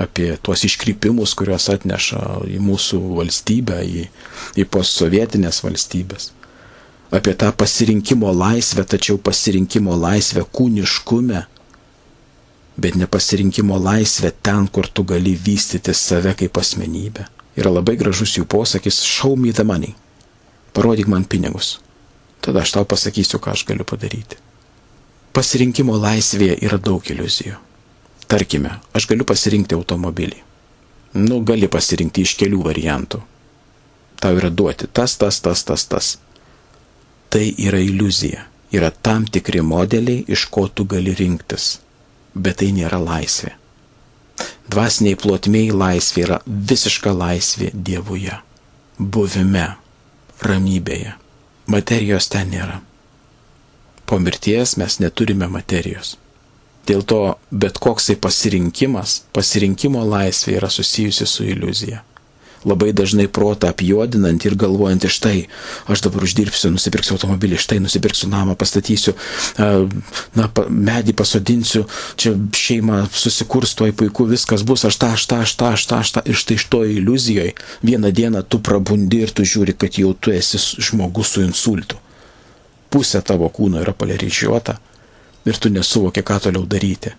apie 0.00 0.30
tuos 0.42 0.64
iškrypimus, 0.68 1.34
kuriuos 1.38 1.68
atneša 1.74 2.22
į 2.52 2.60
mūsų 2.62 3.00
valstybę, 3.18 3.80
į, 3.82 4.06
į 4.56 4.66
postsovietinės 4.70 5.62
valstybės. 5.66 6.30
Apie 7.14 7.36
tą 7.38 7.52
pasirinkimo 7.54 8.32
laisvę, 8.34 8.82
tačiau 8.86 9.18
pasirinkimo 9.22 9.94
laisvę 9.98 10.42
kūniškume, 10.56 11.44
bet 12.82 12.98
ne 12.98 13.06
pasirinkimo 13.06 13.78
laisvę 13.80 14.32
ten, 14.42 14.66
kur 14.68 14.90
tu 14.90 15.06
gali 15.06 15.36
vystyti 15.38 15.94
save 15.94 16.34
kaip 16.38 16.58
asmenybę. 16.60 17.30
Yra 17.56 17.72
labai 17.72 17.96
gražus 17.96 18.34
jų 18.36 18.44
posakis, 18.52 19.00
show 19.06 19.38
me 19.38 19.54
the 19.54 19.64
money. 19.64 19.94
Parodyk 20.76 21.08
man 21.08 21.24
pinigus 21.24 21.78
tada 22.46 22.62
aš 22.62 22.76
tau 22.76 22.86
pasakysiu, 22.86 23.40
ką 23.42 23.50
aš 23.56 23.64
galiu 23.66 23.84
padaryti. 23.88 24.38
Pasirinkimo 25.34 25.96
laisvėje 25.98 26.60
yra 26.62 26.78
daug 26.78 27.02
iliuzijų. 27.10 27.56
Tarkime, 28.30 28.76
aš 28.94 29.08
galiu 29.10 29.26
pasirinkti 29.26 29.74
automobilį. 29.74 30.38
Nu, 31.18 31.40
gali 31.48 31.66
pasirinkti 31.70 32.22
iš 32.22 32.36
kelių 32.38 32.62
variantų. 32.68 33.20
Tau 34.22 34.38
yra 34.38 34.50
duoti 34.50 34.86
tas, 34.86 35.16
tas, 35.18 35.40
tas, 35.42 35.64
tas, 35.66 35.84
tas. 35.90 36.12
Tai 37.28 37.44
yra 37.66 37.82
iliuzija. 37.82 38.46
Yra 38.74 38.90
tam 38.90 39.26
tikri 39.26 39.60
modeliai, 39.62 40.24
iš 40.30 40.46
ko 40.52 40.66
tu 40.68 40.86
gali 40.86 41.14
rinktis. 41.18 41.80
Bet 42.34 42.60
tai 42.62 42.70
nėra 42.76 43.02
laisvė. 43.02 43.52
Dvasiniai 44.70 45.18
plotmiai 45.18 45.74
laisvė 45.74 46.26
yra 46.26 46.40
visiška 46.46 47.12
laisvė 47.14 47.70
Dievuje, 47.74 48.34
buvime, 48.98 49.68
ramybėje 50.42 51.14
materijos 51.66 52.28
ten 52.32 52.50
nėra. 52.52 52.80
Po 54.06 54.18
mirties 54.22 54.76
mes 54.80 55.00
neturime 55.02 55.48
materijos. 55.50 56.14
Dėl 56.86 57.02
to 57.02 57.20
bet 57.50 57.80
koksai 57.82 58.14
pasirinkimas, 58.22 59.16
pasirinkimo 59.34 60.04
laisvė 60.06 60.60
yra 60.60 60.70
susijusi 60.70 61.26
su 61.26 61.44
iliuzija. 61.44 62.02
Labai 62.64 62.92
dažnai 62.96 63.28
protą 63.28 63.68
apjuodinant 63.70 64.44
ir 64.46 64.56
galvojant, 64.58 65.06
štai, 65.10 65.46
aš 65.90 66.02
dabar 66.06 66.24
uždirbsiu, 66.26 66.70
nusipirksiu 66.74 67.16
automobilį, 67.16 67.58
štai 67.60 67.78
nusipirksiu 67.82 68.30
namą, 68.32 68.56
pastatysiu, 68.58 69.14
na, 69.58 70.48
medį 70.68 71.14
pasodinsiu, 71.18 71.84
čia 72.18 72.34
šeima 72.56 73.04
susikurs, 73.12 73.76
tuoj 73.78 73.94
puiku, 73.98 74.26
viskas 74.30 74.64
bus, 74.66 74.86
aš 74.88 74.98
tą, 75.02 75.12
aš 75.14 75.26
tą, 75.30 75.42
aš 75.44 75.54
tą, 75.54 75.70
aš 75.76 75.86
tą, 75.86 76.00
aš 76.02 76.14
tą. 76.16 76.24
Ir 76.26 76.40
štai 76.40 76.58
iš 76.58 76.66
to 76.72 76.82
iliuzijoje 76.84 77.54
vieną 77.86 78.10
dieną 78.10 78.42
tu 78.42 78.60
prabundi 78.60 79.22
ir 79.26 79.34
tu 79.34 79.46
žiūri, 79.46 79.76
kad 79.78 80.00
jau 80.00 80.14
tu 80.14 80.34
esi 80.34 80.58
žmogus 80.58 81.36
su 81.36 81.44
insultu. 81.44 82.00
Pusė 82.90 83.22
tavo 83.26 83.48
kūno 83.52 83.82
yra 83.82 83.94
paleryžiuota 83.94 84.78
ir 85.46 85.58
tu 85.62 85.70
nesuvoki, 85.70 86.22
ką 86.26 86.40
toliau 86.46 86.66
daryti. 86.66 87.14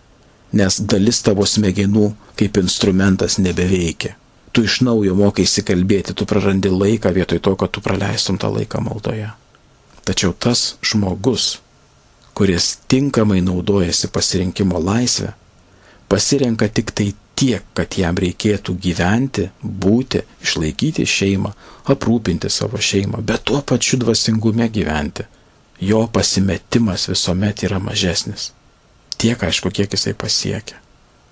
Nes 0.58 0.80
dalis 0.80 1.20
tavo 1.24 1.44
smegenų 1.44 2.14
kaip 2.40 2.60
instrumentas 2.62 3.36
nebeveikia 3.42 4.16
tu 4.58 4.64
iš 4.66 4.80
naujo 4.82 5.14
mokaisi 5.14 5.62
kalbėti, 5.62 6.16
tu 6.18 6.26
prarandi 6.26 6.72
laiką 6.74 7.12
vietoj 7.14 7.38
to, 7.46 7.52
kad 7.62 7.70
tu 7.70 7.82
praleistum 7.86 8.40
tą 8.42 8.50
laiką 8.50 8.80
maldoje. 8.82 9.28
Tačiau 10.02 10.32
tas 10.34 10.80
žmogus, 10.82 11.60
kuris 12.34 12.72
tinkamai 12.90 13.38
naudojasi 13.46 14.08
pasirinkimo 14.10 14.80
laisvę, 14.82 15.36
pasirenka 16.10 16.66
tik 16.74 16.90
tai 16.90 17.12
tiek, 17.38 17.68
kad 17.78 18.00
jam 18.02 18.18
reikėtų 18.18 18.74
gyventi, 18.82 19.46
būti, 19.62 20.24
išlaikyti 20.42 21.06
šeimą, 21.06 21.52
aprūpinti 21.94 22.50
savo 22.50 22.82
šeimą, 22.82 23.22
bet 23.22 23.46
tuo 23.46 23.60
pačiu 23.62 24.00
dvasingume 24.02 24.72
gyventi. 24.74 25.28
Jo 25.86 26.08
pasimetimas 26.10 27.06
visuomet 27.12 27.62
yra 27.70 27.78
mažesnis. 27.78 28.48
Tiek 29.22 29.38
aišku, 29.38 29.70
kiek 29.70 29.94
jisai 29.94 30.16
pasiekia. 30.18 30.82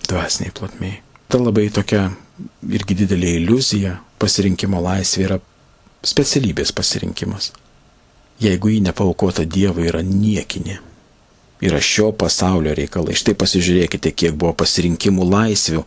Dvasiniai 0.05 0.53
plotmiai. 0.53 1.01
Ta 1.25 1.41
labai 1.41 1.71
tokia 1.73 2.11
irgi 2.69 2.97
didelė 3.01 3.35
iliuzija, 3.39 3.99
pasirinkimo 4.19 4.81
laisvė 4.83 5.27
yra 5.27 5.37
specialybės 6.05 6.73
pasirinkimas. 6.75 7.51
Jeigu 8.41 8.73
jį 8.73 8.81
nepaukota 8.89 9.45
Dievui 9.47 9.87
yra 9.87 10.01
niekinė, 10.03 10.79
yra 11.63 11.79
šio 11.79 12.11
pasaulio 12.11 12.75
reikalai. 12.75 13.15
Štai 13.15 13.35
pasižiūrėkite, 13.39 14.11
kiek 14.11 14.35
buvo 14.35 14.51
pasirinkimų 14.59 15.27
laisvių 15.31 15.85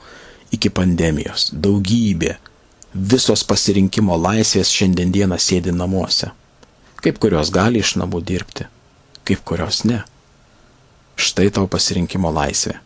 iki 0.56 0.72
pandemijos. 0.72 1.50
Daugybė. 1.52 2.38
Visos 2.94 3.44
pasirinkimo 3.44 4.16
laisvės 4.16 4.72
šiandieną 4.72 5.36
sėdi 5.36 5.74
namuose. 5.76 6.32
Kaip 7.04 7.20
kurios 7.22 7.52
gali 7.54 7.84
iš 7.84 7.94
namų 8.00 8.22
dirbti, 8.26 8.64
kaip 9.28 9.44
kurios 9.46 9.84
ne. 9.84 10.00
Štai 11.20 11.50
tau 11.54 11.68
pasirinkimo 11.70 12.32
laisvė. 12.32 12.78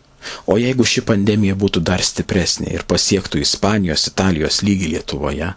O 0.47 0.57
jeigu 0.61 0.87
ši 0.87 1.03
pandemija 1.09 1.57
būtų 1.59 1.83
dar 1.87 2.03
stipresnė 2.05 2.73
ir 2.75 2.87
pasiektų 2.89 3.43
Ispanijos, 3.43 4.07
Italijos 4.11 4.61
lygį 4.63 4.93
Lietuvoje, 4.95 5.53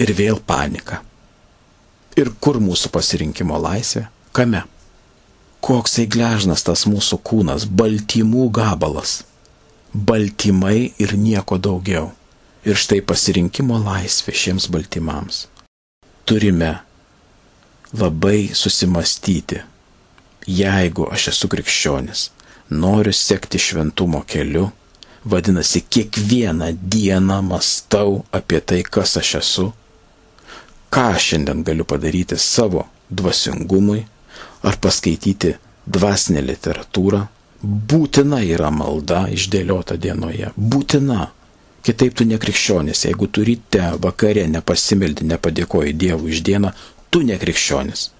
ir 0.00 0.12
vėl 0.16 0.40
panika. 0.46 1.02
Ir 2.18 2.32
kur 2.42 2.58
mūsų 2.62 2.90
pasirinkimo 2.94 3.58
laisvė? 3.60 4.08
Kame? 4.36 4.64
Koksai 5.60 6.06
gležnas 6.10 6.64
tas 6.66 6.86
mūsų 6.88 7.20
kūnas, 7.26 7.66
baltymų 7.68 8.48
gabalas. 8.56 9.20
Baltymai 9.92 10.92
ir 11.02 11.14
nieko 11.18 11.58
daugiau. 11.58 12.10
Ir 12.64 12.76
štai 12.76 13.00
pasirinkimo 13.04 13.78
laisvė 13.80 14.34
šiems 14.36 14.68
baltymams. 14.72 15.46
Turime 16.28 16.80
labai 17.92 18.50
susimastyti, 18.54 19.62
jeigu 20.46 21.08
aš 21.10 21.30
esu 21.32 21.48
krikščionis, 21.50 22.28
noriu 22.70 23.12
sekti 23.12 23.58
šventumo 23.58 24.22
keliu, 24.26 24.70
vadinasi, 25.24 25.80
kiekvieną 25.80 26.72
dieną 26.82 27.42
mastau 27.42 28.24
apie 28.32 28.60
tai, 28.60 28.82
kas 28.82 29.16
aš 29.20 29.34
esu, 29.40 29.66
ką 30.90 31.08
šiandien 31.18 31.64
galiu 31.66 31.84
padaryti 31.84 32.38
savo 32.38 32.86
dvasingumui, 33.10 34.04
ar 34.62 34.78
paskaityti 34.80 35.54
dvasinę 35.86 36.42
literatūrą, 36.46 37.20
būtina 37.62 38.40
yra 38.46 38.70
malda 38.70 39.26
išdėliota 39.34 39.98
dienoje, 40.00 40.52
būtina. 40.56 41.28
Kitaip 41.80 42.12
tu 42.12 42.26
nekrikščionis, 42.28 43.06
jeigu 43.06 43.30
turite 43.32 43.94
vakare 44.04 44.42
nepasimeldi, 44.52 45.24
nepadėkoji 45.30 45.94
Dievui 45.96 46.34
iš 46.34 46.42
dieną, 46.44 46.74
tu 47.08 47.22
nekrikščionis. 47.24 48.10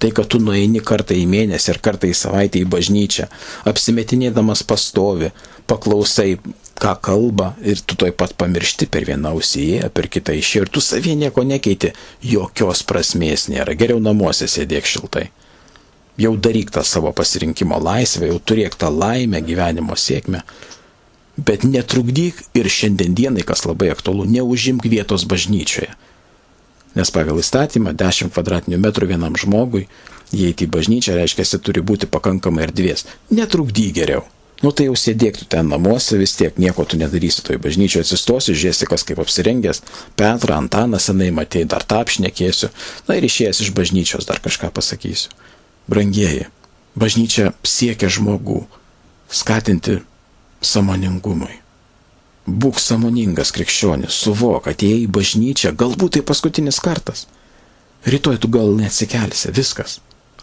Tai, 0.00 0.08
kad 0.16 0.30
tu 0.32 0.38
nueini 0.40 0.80
kartą 0.80 1.12
į 1.12 1.26
mėnesį 1.28 1.74
ar 1.74 1.78
kartą 1.84 2.08
į 2.08 2.14
savaitę 2.16 2.56
į 2.62 2.68
bažnyčią, 2.72 3.26
apsimetinėdamas 3.68 4.62
pastovi, 4.64 5.28
paklausai, 5.68 6.38
ką 6.80 6.94
kalba 7.04 7.50
ir 7.60 7.82
tu 7.84 7.98
toj 8.00 8.14
pat 8.16 8.32
pamiršti 8.40 8.88
per 8.88 9.04
vieną 9.04 9.34
ausiją, 9.34 9.90
per 9.92 10.08
kitą 10.08 10.32
išėjai 10.38 10.64
ir 10.64 10.72
tu 10.72 10.80
savie 10.80 11.12
nieko 11.20 11.44
nekeiti, 11.44 11.92
jokios 12.24 12.80
prasmės 12.88 13.50
nėra. 13.52 13.76
Geriau 13.76 14.00
namuose 14.00 14.48
sėdėk 14.48 14.88
šiltai. 14.88 15.26
Jau 16.20 16.32
daryk 16.36 16.72
tą 16.72 16.84
savo 16.84 17.12
pasirinkimo 17.16 17.76
laisvę, 17.80 18.30
jau 18.32 18.40
turėk 18.40 18.80
tą 18.80 18.88
laimę, 18.92 19.42
gyvenimo 19.44 19.96
sėkmę. 19.96 20.40
Bet 21.36 21.64
netrukdyk 21.64 22.40
ir 22.56 22.68
šiandien 22.68 23.12
dienai, 23.16 23.44
kas 23.44 23.66
labai 23.68 23.92
aktualu, 23.92 24.24
neužimk 24.28 24.88
vietos 24.88 25.28
bažnyčioje. 25.28 25.92
Nes 26.98 27.12
pagal 27.14 27.38
įstatymą 27.38 27.94
10 27.94 28.32
kvadratinių 28.34 28.80
metrų 28.82 29.12
vienam 29.12 29.38
žmogui, 29.38 29.86
įeiti 30.34 30.66
į 30.66 30.72
bažnyčią 30.74 31.14
reiškia, 31.18 31.46
turi 31.62 31.82
būti 31.86 32.10
pakankamai 32.10 32.66
erdvės. 32.66 33.06
Netrukdy 33.30 33.90
geriau. 33.94 34.26
Nu 34.60 34.74
tai 34.76 34.90
jau 34.90 34.96
sėdėk 34.98 35.38
tu 35.40 35.46
ten 35.48 35.70
namuose, 35.72 36.18
vis 36.20 36.34
tiek 36.36 36.58
nieko 36.60 36.84
tu 36.84 36.98
nedarysi 37.00 37.40
toj 37.46 37.56
bažnyčioje, 37.64 38.04
atsistosi, 38.04 38.52
žiūrėsi, 38.52 38.88
kas 38.90 39.06
kaip 39.08 39.22
apsirengęs, 39.22 39.80
Petrą, 40.20 40.58
Antaną 40.60 41.00
senai 41.00 41.30
matėjai, 41.32 41.68
dar 41.72 41.86
tą 41.88 42.02
apšnekėsiu, 42.04 42.68
na 43.08 43.16
ir 43.16 43.24
išėjęs 43.24 43.62
iš 43.64 43.72
bažnyčios 43.76 44.28
dar 44.28 44.42
kažką 44.44 44.68
pasakysiu. 44.76 45.32
Brangieji, 45.88 46.50
bažnyčia 46.92 47.54
siekia 47.64 48.12
žmogų 48.12 48.66
skatinti 49.32 50.02
samoningumui. 50.60 51.59
Būk 52.46 52.80
samoningas 52.80 53.52
krikščionis, 53.52 54.16
suvok, 54.24 54.70
atėjai 54.72 55.04
į 55.04 55.10
bažnyčią, 55.12 55.74
galbūt 55.76 56.16
tai 56.16 56.22
paskutinis 56.26 56.80
kartas. 56.80 57.26
Rytoj 58.06 58.38
tu 58.40 58.48
gal 58.48 58.72
neatsikelsi, 58.78 59.52
viskas. 59.52 59.98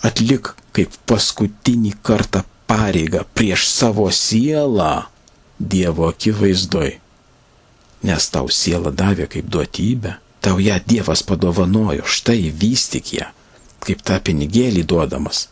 Atlik 0.05 0.53
kaip 0.77 0.93
paskutinį 1.09 1.95
kartą 2.05 2.43
pareigą 2.69 3.23
prieš 3.33 3.65
savo 3.71 4.09
sielą 4.13 5.07
Dievo 5.57 6.05
akivaizdoj. 6.11 6.99
Nes 8.05 8.27
tau 8.29 8.45
siela 8.53 8.91
davė 8.93 9.25
kaip 9.25 9.47
duotybę, 9.49 10.11
tau 10.45 10.59
ją 10.61 10.77
Dievas 10.85 11.23
padovanojo, 11.25 12.05
štai 12.05 12.51
vystyk 12.53 13.13
ją, 13.15 13.31
kaip 13.81 14.03
tą 14.05 14.19
pinigėlį 14.21 14.83
duodamas. 14.85 15.47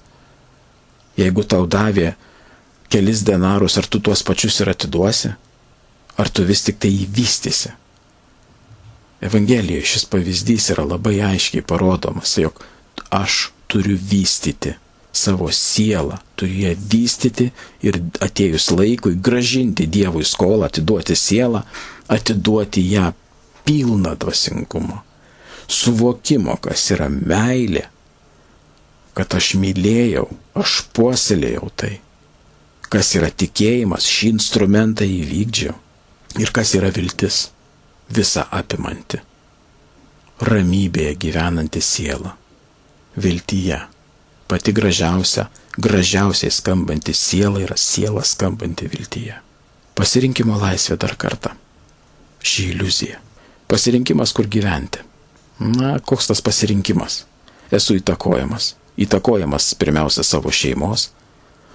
Jeigu 1.17 1.41
tau 1.41 1.65
davė 1.65 2.13
kelis 2.93 3.23
denarus, 3.25 3.79
ar 3.81 3.89
tu 3.89 3.99
tuos 3.99 4.21
pačius 4.21 4.59
ir 4.61 4.69
atiduosi? 4.75 5.33
Ar 6.17 6.29
tu 6.29 6.45
vis 6.47 6.63
tik 6.63 6.79
tai 6.79 6.91
įvystysi. 7.05 7.73
Evangelijoje 9.25 9.85
šis 9.91 10.07
pavyzdys 10.11 10.69
yra 10.75 10.85
labai 10.87 11.17
aiškiai 11.23 11.63
parodomas, 11.65 12.35
jog 12.37 12.61
aš 13.15 13.49
turiu 13.71 13.97
vystyti 14.11 14.75
savo 15.15 15.49
sielą, 15.51 16.19
turiu 16.35 16.67
ją 16.67 16.73
vystyti 16.91 17.49
ir 17.87 17.99
atėjus 18.23 18.69
laikui 18.75 19.15
gražinti 19.27 19.87
Dievui 19.87 20.25
skolą, 20.27 20.67
atiduoti 20.67 21.15
sielą, 21.15 21.63
atiduoti 22.11 22.83
ją 22.91 23.11
pilną 23.65 24.15
dvasingumo, 24.19 24.99
suvokimo, 25.67 26.57
kas 26.61 26.89
yra 26.93 27.07
meilė, 27.09 27.85
kad 29.15 29.31
aš 29.39 29.53
mylėjau, 29.63 30.27
aš 30.59 30.81
puoselėjau 30.93 31.71
tai, 31.79 31.93
kas 32.91 33.15
yra 33.15 33.31
tikėjimas, 33.31 34.05
šį 34.11 34.35
instrumentą 34.35 35.07
įvykdžiau 35.07 35.79
Ir 36.35 36.51
kas 36.51 36.73
yra 36.75 36.89
viltis? 36.91 37.49
Visa 38.11 38.43
apimanti. 38.51 39.21
Ramybėje 40.43 41.13
gyvenanti 41.15 41.79
siela. 41.81 42.33
Viltyje. 43.15 43.77
Pati 44.51 44.73
gražiausia, 44.75 45.47
gražiausiai 45.79 46.51
skambanti 46.51 47.13
siela 47.15 47.61
yra 47.63 47.77
siela 47.79 48.23
skambanti 48.23 48.89
viltyje. 48.91 49.37
Pasirinkimo 49.95 50.57
laisvė 50.59 50.97
dar 50.99 51.15
kartą. 51.15 51.53
Ši 52.43 52.67
iliuzija. 52.73 53.21
Pasirinkimas, 53.71 54.35
kur 54.35 54.51
gyventi. 54.51 54.99
Na, 55.59 55.95
koks 56.03 56.27
tas 56.27 56.43
pasirinkimas? 56.43 57.23
Esu 57.71 57.95
įtakojamas. 57.95 58.73
Įtakojamas 58.99 59.71
pirmiausia 59.79 60.23
savo 60.23 60.51
šeimos, 60.51 61.09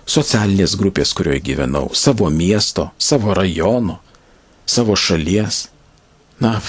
socialinės 0.09 0.77
grupės, 0.77 1.17
kurioje 1.17 1.41
gyvenau, 1.49 1.89
savo 1.97 2.29
miesto, 2.31 2.91
savo 3.01 3.35
rajono, 3.37 3.99
savo 4.71 4.97
šalies. 4.97 5.67
Na, 6.41 6.61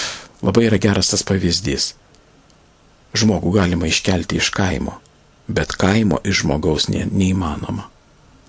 labai 0.42 0.66
yra 0.68 0.78
geras 0.82 1.12
tas 1.12 1.22
pavyzdys. 1.26 1.92
Žmogų 3.16 3.54
galima 3.54 3.88
iškelti 3.88 4.40
iš 4.40 4.50
kaimo, 4.56 4.98
bet 5.46 5.74
kaimo 5.78 6.18
iš 6.24 6.42
žmogaus 6.42 6.88
ne, 6.92 7.04
neįmanoma. 7.08 7.88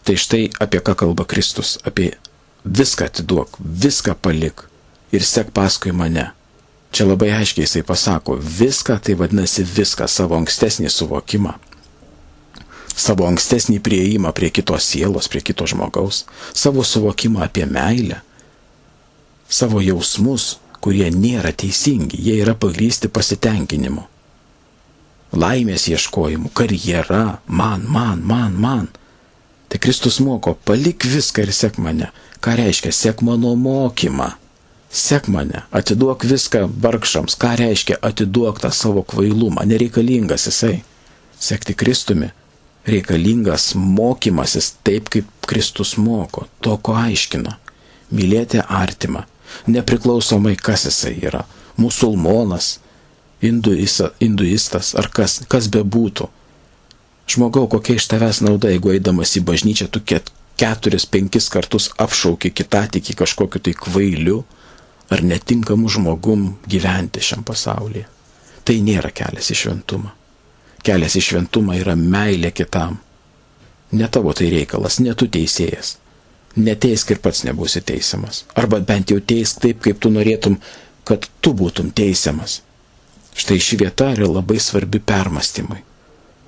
Tai 0.04 0.16
štai 0.20 0.50
apie 0.64 0.82
ką 0.84 0.96
kalba 1.00 1.26
Kristus, 1.28 1.78
apie 1.88 2.14
viską 2.64 3.08
atiduok, 3.12 3.60
viską 3.60 4.16
palik 4.20 4.66
ir 5.16 5.24
sek 5.24 5.52
paskui 5.56 5.94
mane. 5.96 6.32
Čia 6.94 7.08
labai 7.10 7.32
aiškiai 7.34 7.66
jisai 7.66 7.84
pasako, 7.88 8.36
viską 8.38 9.00
tai 9.02 9.16
vadinasi 9.20 9.64
viską, 9.66 10.08
savo 10.08 10.38
ankstesnį 10.38 10.92
suvokimą, 10.94 11.56
savo 12.94 13.26
ankstesnį 13.26 13.80
prieimą 13.84 14.34
prie 14.38 14.52
kitos 14.54 14.92
sielos, 14.92 15.30
prie 15.32 15.42
kito 15.42 15.66
žmogaus, 15.70 16.24
savo 16.54 16.86
suvokimą 16.86 17.42
apie 17.48 17.66
meilę, 17.66 18.22
savo 19.50 19.82
jausmus, 19.82 20.58
kurie 20.84 21.10
nėra 21.12 21.54
teisingi, 21.56 22.20
jie 22.20 22.40
yra 22.44 22.56
pagrysti 22.60 23.10
pasitenkinimu, 23.12 24.04
laimės 25.34 25.88
ieškojimu, 25.92 26.52
karjera, 26.54 27.40
man, 27.48 27.88
man, 27.90 28.22
man, 28.28 28.60
man. 28.60 28.92
Tai 29.72 29.80
Kristus 29.82 30.20
moko, 30.22 30.54
palik 30.54 31.08
viską 31.10 31.48
ir 31.48 31.54
sek 31.56 31.80
mane. 31.82 32.12
Ką 32.44 32.54
reiškia, 32.60 32.92
sek 32.94 33.24
mano 33.26 33.56
mokymą. 33.58 34.34
Sek 34.94 35.26
mane, 35.34 35.64
atiduok 35.74 36.28
viską 36.30 36.68
vargšams. 36.84 37.40
Ką 37.42 37.56
reiškia, 37.58 37.98
atiduok 37.98 38.62
tą 38.62 38.70
savo 38.70 39.02
kvailumą. 39.02 39.66
Nereikalingas 39.66 40.46
jisai. 40.52 40.84
Sekti 41.40 41.74
Kristumi 41.74 42.30
reikalingas 42.86 43.74
mokymasis 43.76 44.74
taip, 44.84 45.10
kaip 45.10 45.28
Kristus 45.48 45.96
moko, 45.98 46.48
to, 46.62 46.76
ko 46.78 46.96
aiškina. 47.00 47.58
Mylėti 48.14 48.62
artimą, 48.62 49.24
nepriklausomai 49.68 50.56
kas 50.56 50.86
jisai 50.86 51.18
yra- 51.22 51.44
musulmonas, 51.84 52.80
hinduistas 53.42 54.94
ar 54.96 55.10
kas, 55.10 55.42
kas 55.48 55.68
bebūtų. 55.68 56.30
Žmogau, 57.28 57.68
kokia 57.68 57.96
iš 57.96 58.08
tavęs 58.08 58.42
nauda, 58.42 58.70
jeigu 58.70 58.92
eidamas 58.92 59.36
į 59.38 59.44
bažnyčią 59.48 59.88
tu 59.92 60.00
ket, 60.00 60.32
keturis, 60.58 61.06
penkis 61.06 61.50
kartus 61.50 61.90
apšauki 61.98 62.52
kitą 62.52 62.88
tik 62.92 63.04
į 63.04 63.16
kažkokiu 63.16 63.60
tai 63.64 63.74
kvailiu 63.74 64.44
ar 65.10 65.22
netinkamu 65.22 65.90
žmogum 65.90 66.58
gyventi 66.68 67.20
šiam 67.20 67.44
pasaulyje. 67.44 68.06
Tai 68.64 68.76
nėra 68.76 69.12
kelias 69.12 69.52
į 69.52 69.56
šventumą 69.56 70.12
kelias 70.84 71.16
į 71.18 71.24
šventumą 71.30 71.78
yra 71.80 71.96
meilė 72.00 72.52
kitam. 72.56 73.00
Ne 73.94 74.08
tavo 74.12 74.34
tai 74.36 74.50
reikalas, 74.52 75.00
ne 75.00 75.14
tu 75.16 75.30
teisėjas. 75.32 75.98
Neteisk 76.56 77.16
ir 77.16 77.22
pats 77.24 77.44
nebūsi 77.48 77.82
teisiamas. 77.82 78.44
Arba 78.60 78.80
bent 78.80 79.10
jau 79.10 79.20
teisk 79.20 79.64
taip, 79.64 79.80
kaip 79.86 80.00
tu 80.00 80.12
norėtum, 80.14 80.60
kad 81.08 81.26
tu 81.42 81.54
būtum 81.58 81.90
teisiamas. 81.96 82.62
Štai 83.34 83.58
ši 83.58 83.80
vieta 83.82 84.12
yra 84.14 84.30
labai 84.30 84.60
svarbi 84.62 85.02
permastymui. 85.02 85.82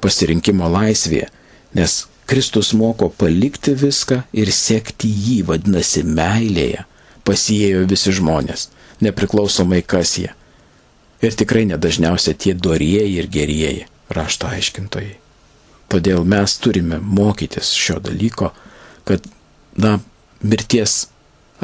Pasirinkimo 0.05 0.69
laisvėje, 0.69 1.31
nes 1.73 2.03
Kristus 2.29 2.73
moko 2.77 3.09
palikti 3.09 3.73
viską 3.77 4.21
ir 4.33 4.51
sekti 4.53 5.09
jį, 5.09 5.39
vadinasi, 5.49 6.05
meilėje. 6.05 6.85
Pasijėjo 7.25 7.85
visi 7.89 8.13
žmonės, 8.13 8.69
nepriklausomai 9.01 9.81
kas 9.81 10.17
jie. 10.21 10.31
Ir 11.25 11.33
tikrai 11.33 11.65
nedažniausiai 11.69 12.37
tie 12.37 12.53
dorieji 12.53 13.17
ir 13.17 13.29
gerieji 13.33 13.85
rašto 14.13 14.49
aiškintojai. 14.49 15.15
Todėl 15.89 16.25
mes 16.25 16.57
turime 16.61 16.99
mokytis 17.01 17.71
šio 17.77 17.97
dalyko, 18.03 18.51
kad, 19.05 19.25
na, 19.75 19.99
mirties 20.41 21.05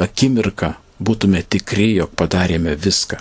akimirką 0.00 0.74
būtume 1.02 1.42
tikri, 1.42 1.94
jog 1.98 2.12
padarėme 2.18 2.74
viską. 2.78 3.20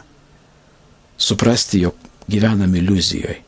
Suprasti, 1.21 1.81
jog 1.85 1.95
gyvename 2.31 2.81
iliuzijoje. 2.81 3.41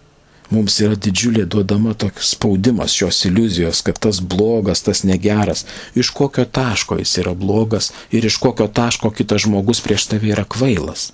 Mums 0.53 0.75
yra 0.84 0.93
didžiulė 0.99 1.47
duodama 1.49 1.95
toks 1.97 2.34
spaudimas 2.36 2.93
šios 2.93 3.23
iliuzijos, 3.25 3.79
kad 3.86 3.97
tas 4.06 4.19
blogas, 4.19 4.84
tas 4.86 5.01
negeras, 5.08 5.63
iš 5.97 6.12
kokio 6.13 6.45
taško 6.45 6.99
jis 6.99 7.15
yra 7.23 7.34
blogas 7.34 7.89
ir 8.12 8.27
iš 8.27 8.38
kokio 8.43 8.67
taško 8.67 9.10
kitas 9.17 9.47
žmogus 9.47 9.82
prieš 9.82 10.06
tave 10.12 10.29
yra 10.36 10.43
kvailas. 10.45 11.12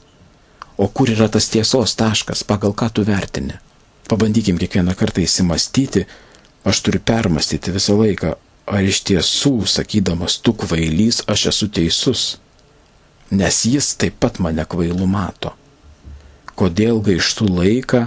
O 0.75 0.87
kur 0.87 1.11
yra 1.13 1.29
tas 1.31 1.47
tiesos 1.53 1.95
taškas, 1.99 2.43
pagal 2.43 2.75
ką 2.75 2.89
tu 2.91 3.05
vertini? 3.07 3.55
Pabandykim 4.11 4.59
kiekvieną 4.59 4.95
kartą 4.99 5.23
įsimastyti, 5.23 6.05
aš 6.67 6.83
turiu 6.83 6.99
permastyti 7.05 7.71
visą 7.71 7.95
laiką, 7.99 8.33
ar 8.69 8.85
iš 8.85 9.01
tiesų, 9.09 9.65
sakydamas, 9.69 10.37
tu 10.45 10.53
kvailys, 10.53 11.23
aš 11.29 11.49
esu 11.53 11.69
teisus. 11.73 12.23
Nes 13.33 13.63
jis 13.65 13.93
taip 13.97 14.17
pat 14.21 14.39
mane 14.41 14.65
kvailu 14.69 15.07
mato. 15.09 15.53
Kodėl 16.57 17.01
gaištų 17.05 17.47
laiką 17.49 18.05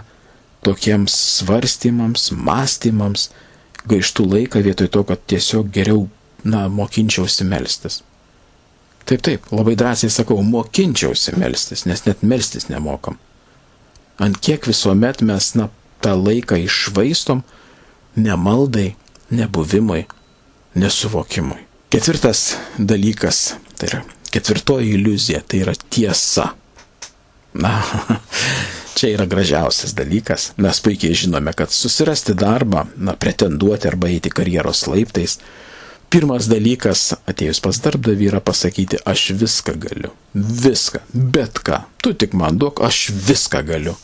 tokiems 0.63 1.15
svarstymams, 1.39 2.31
mąstymams, 2.35 3.31
gaištų 3.91 4.27
laiką 4.37 4.63
vietoj 4.63 4.91
to, 4.95 5.05
kad 5.09 5.23
tiesiog 5.27 5.71
geriau, 5.75 6.07
na, 6.45 6.67
mokinčiausi 6.71 7.47
melstis. 7.47 8.03
Taip, 9.07 9.23
taip, 9.27 9.47
labai 9.51 9.75
drąsiai 9.79 10.11
sakau, 10.15 10.39
mokinčiausi 10.47 11.35
melstis, 11.39 11.87
nes 11.91 12.05
net 12.07 12.23
melstis 12.23 12.69
nemokam. 12.71 13.19
Ant 14.23 14.39
kiek 14.39 14.67
visuomet 14.69 15.23
mes, 15.27 15.53
na, 15.59 15.71
tą 16.03 16.15
laiką 16.19 16.59
išvaistom 16.63 17.43
nemaldai, 18.19 18.93
nebuvimui, 19.35 20.05
nesuvokimui. 20.75 21.61
Ketvirtas 21.93 22.57
dalykas, 22.79 23.55
tai 23.77 23.89
yra 23.91 24.03
ketvirtoji 24.33 24.95
iliuzija, 24.97 25.43
tai 25.49 25.61
yra 25.67 25.75
tiesa. 25.91 26.49
Na, 27.55 27.83
čia 28.97 29.13
yra 29.13 29.27
gražiausias 29.29 29.93
dalykas. 29.97 30.53
Mes 30.57 30.81
puikiai 30.81 31.15
žinome, 31.15 31.53
kad 31.53 31.71
susirasti 31.71 32.35
darbą, 32.39 32.87
na, 32.97 33.13
pretenduoti 33.13 33.91
arba 33.91 34.09
eiti 34.09 34.33
karjeros 34.33 34.87
laiptais, 34.89 35.37
pirmas 36.13 36.49
dalykas 36.49 37.11
atėjus 37.29 37.61
pas 37.65 37.81
darbdavį 37.85 38.31
yra 38.33 38.41
pasakyti, 38.45 39.03
aš 39.05 39.33
viską 39.37 39.77
galiu. 39.85 40.15
Viską, 40.35 41.05
bet 41.13 41.61
ką. 41.61 41.83
Tu 42.01 42.15
tik 42.17 42.33
man 42.37 42.57
duok, 42.61 42.81
aš 42.89 43.11
viską 43.13 43.63
galiu. 43.69 43.97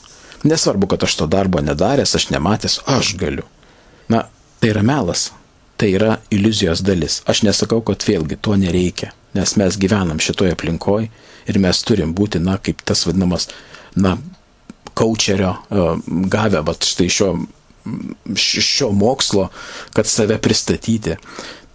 Nesvarbu, 0.45 0.87
kad 0.93 1.09
aš 1.09 1.17
to 1.19 1.27
darbo 1.27 1.65
nedaręs, 1.65 2.15
aš 2.15 2.29
nematęs, 2.31 2.83
aš 2.87 3.17
galiu. 3.19 3.49
Na, 4.13 4.27
tai 4.61 4.71
yra 4.77 4.85
melas, 4.87 5.31
tai 5.79 5.93
yra 5.95 6.17
iliuzijos 6.35 6.83
dalis. 6.83 7.21
Aš 7.31 7.45
nesakau, 7.47 7.81
kad 7.87 8.03
vėlgi 8.07 8.41
to 8.43 8.57
nereikia, 8.59 9.13
nes 9.39 9.55
mes 9.61 9.79
gyvenam 9.81 10.21
šitoje 10.23 10.57
aplinkoje 10.57 11.11
ir 11.49 11.61
mes 11.63 11.83
turim 11.87 12.15
būti, 12.17 12.43
na, 12.43 12.59
kaip 12.59 12.83
tas 12.85 13.07
vadinamas, 13.07 13.49
na, 13.97 14.17
kočerio 14.99 15.55
e, 15.55 15.87
gavę, 16.33 16.65
bet 16.67 16.89
štai 16.89 17.07
šio, 17.13 17.31
šio 18.35 18.91
mokslo, 18.93 19.49
kad 19.95 20.11
save 20.11 20.41
pristatyti, 20.43 21.15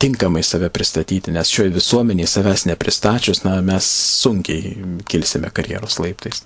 tinkamai 0.04 0.44
save 0.44 0.68
pristatyti, 0.74 1.32
nes 1.32 1.50
šioje 1.50 1.72
visuomenėje 1.78 2.34
savęs 2.36 2.68
nepristačius, 2.68 3.46
na, 3.48 3.56
mes 3.64 3.88
sunkiai 4.20 4.76
kilsime 5.08 5.52
karjeros 5.56 6.02
laiptais. 6.04 6.44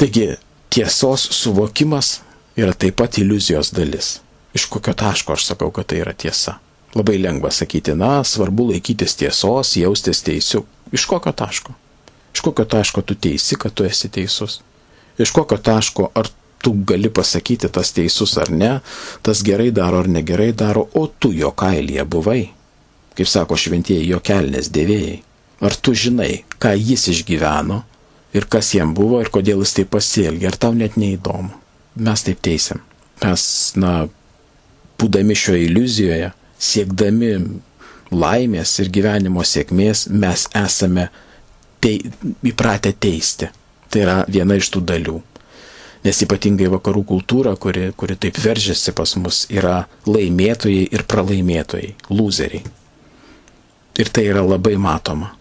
Taigi, 0.00 0.34
tiesos 0.70 1.24
suvokimas 1.40 2.18
yra 2.60 2.76
taip 2.76 3.00
pat 3.00 3.18
iliuzijos 3.18 3.72
dalis. 3.76 4.18
Iš 4.54 4.66
kokio 4.72 4.94
taško 4.94 5.32
aš 5.32 5.46
sakau, 5.52 5.70
kad 5.70 5.86
tai 5.86 6.00
yra 6.02 6.12
tiesa. 6.12 6.58
Labai 6.94 7.18
lengva 7.22 7.52
sakyti, 7.54 7.94
na, 7.94 8.24
svarbu 8.24 8.70
laikytis 8.72 9.14
tiesos, 9.16 9.76
jaustis 9.78 10.24
teisiu. 10.26 10.64
Iš 10.92 11.06
kokio 11.06 11.32
taško? 11.32 11.74
Iš 12.34 12.40
kokio 12.40 12.64
taško 12.64 13.02
tu 13.02 13.14
teisi, 13.14 13.56
kad 13.56 13.74
tu 13.74 13.84
esi 13.86 14.08
teisus? 14.08 14.60
Iš 15.18 15.30
kokio 15.30 15.58
taško 15.58 16.10
ar 16.14 16.28
tu 16.62 16.72
gali 16.86 17.10
pasakyti 17.10 17.68
tas 17.68 17.92
teisus 17.92 18.36
ar 18.38 18.50
ne, 18.50 18.72
tas 19.22 19.42
gerai 19.46 19.70
daro 19.70 20.02
ar 20.02 20.08
negerai 20.08 20.52
daro, 20.52 20.88
o 20.94 21.06
tu 21.06 21.32
jo 21.32 21.50
kailyje 21.50 22.04
buvai? 22.04 22.42
Kaip 23.14 23.28
sako 23.28 23.56
šventieji, 23.56 24.10
jo 24.10 24.20
kelnes 24.20 24.70
dėvėjai. 24.74 25.20
Ar 25.60 25.76
tu 25.76 25.94
žinai, 25.94 26.44
ką 26.58 26.74
jis 26.74 27.08
išgyveno, 27.14 27.82
ir 28.32 28.46
kas 28.50 28.74
jam 28.74 28.94
buvo 28.94 29.20
ir 29.20 29.30
kodėl 29.32 29.62
jis 29.64 29.74
taip 29.78 29.90
pasielgė, 29.94 30.50
ar 30.50 30.56
tau 30.56 30.76
net 30.76 30.96
neįdomu. 31.00 31.52
Mes 32.00 32.24
taip 32.24 32.40
teisėm. 32.44 32.80
Mes, 33.20 33.42
na, 33.76 33.92
būdami 35.00 35.36
šioje 35.36 35.66
iliuzijoje, 35.66 36.30
siekdami 36.60 37.32
laimės 38.10 38.76
ir 38.82 38.90
gyvenimo 38.92 39.44
sėkmės, 39.46 40.08
mes 40.10 40.46
esame 40.56 41.08
tei, 41.80 42.00
įpratę 42.46 42.92
teisti. 43.00 43.50
Tai 43.90 44.02
yra 44.04 44.16
viena 44.30 44.54
iš 44.58 44.70
tų 44.74 44.84
dalių. 44.86 45.16
Nes 46.04 46.22
ypatingai 46.24 46.70
vakarų 46.72 47.02
kultūra, 47.08 47.56
kuri, 47.60 47.90
kuri 47.96 48.16
taip 48.16 48.38
veržiasi 48.40 48.94
pas 48.96 49.12
mus, 49.20 49.42
yra 49.52 49.82
laimėtojai 50.08 50.86
ir 50.94 51.04
pralaimėtojai, 51.10 51.90
loseriai. 52.14 52.62
Ir 54.00 54.08
tai 54.08 54.24
yra 54.30 54.44
labai 54.46 54.78
matoma. 54.80 55.34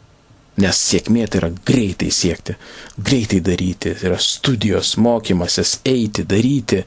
Nes 0.59 0.75
sėkmė 0.89 1.29
tai 1.31 1.39
yra 1.39 1.49
greitai 1.69 2.09
siekti, 2.11 2.57
greitai 2.99 3.39
daryti, 3.45 3.93
tai 3.95 4.09
yra 4.09 4.17
studijos, 4.19 4.97
mokymasis, 4.99 5.77
eiti, 5.87 6.25
daryti, 6.27 6.81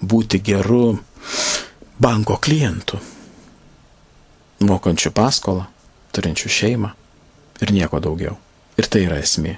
būti 0.00 0.40
geru 0.46 0.94
banko 1.98 2.36
klientu, 2.36 2.98
mokančiu 4.60 5.10
paskolą, 5.10 5.64
turinčiu 6.12 6.50
šeimą 6.50 6.90
ir 7.62 7.72
nieko 7.74 8.00
daugiau. 8.00 8.36
Ir 8.78 8.86
tai 8.86 9.02
yra 9.08 9.18
esmė. 9.18 9.56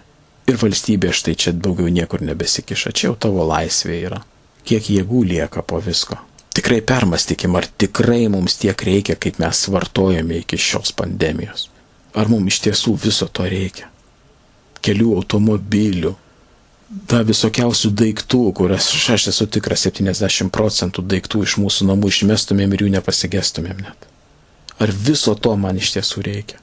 Ir 0.49 0.57
valstybė 0.57 1.13
štai 1.13 1.37
čia 1.37 1.53
daugiau 1.53 1.93
niekur 1.93 2.25
nebesikiša, 2.25 2.93
čia 2.97 3.11
jau 3.11 3.17
tavo 3.27 3.45
laisvė 3.47 3.99
yra. 4.09 4.23
Kiek 4.65 4.89
jėgų 4.89 5.23
lieka 5.29 5.63
po 5.63 5.81
visko. 5.85 6.17
Tikrai 6.57 6.81
permastykim, 6.83 7.55
ar 7.57 7.69
tikrai 7.69 8.25
mums 8.33 8.57
tiek 8.59 8.83
reikia, 8.89 9.15
kaip 9.21 9.39
mes 9.39 9.61
vartojame 9.71 10.41
iki 10.41 10.59
šios 10.59 10.95
pandemijos. 10.97 11.69
Ar 12.17 12.33
mums 12.33 12.57
iš 12.57 12.65
tiesų 12.65 12.97
viso 13.05 13.29
to 13.29 13.45
reikia? 13.47 13.87
Kelių 14.81 15.13
automobilių, 15.21 16.15
ta 17.11 17.23
visokiausių 17.27 17.91
daiktų, 17.95 18.41
kurias 18.59 18.89
aš 19.15 19.29
esu 19.31 19.47
tikras 19.47 19.87
70 19.87 20.51
procentų 20.55 21.05
daiktų 21.07 21.45
iš 21.47 21.57
mūsų 21.63 21.87
namų 21.93 22.11
išmestumėm 22.11 22.75
ir 22.75 22.87
jų 22.87 22.91
nepasigestumėm 22.97 23.85
net. 23.85 24.09
Ar 24.81 24.91
viso 24.91 25.35
to 25.37 25.55
man 25.61 25.79
iš 25.79 25.95
tiesų 25.97 26.25
reikia? 26.27 26.59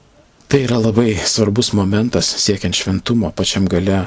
Tai 0.48 0.62
yra 0.64 0.78
labai 0.80 1.12
svarbus 1.28 1.72
momentas 1.76 2.28
siekiant 2.40 2.76
šventumo, 2.76 3.30
pačiam 3.36 3.68
gale 3.68 4.06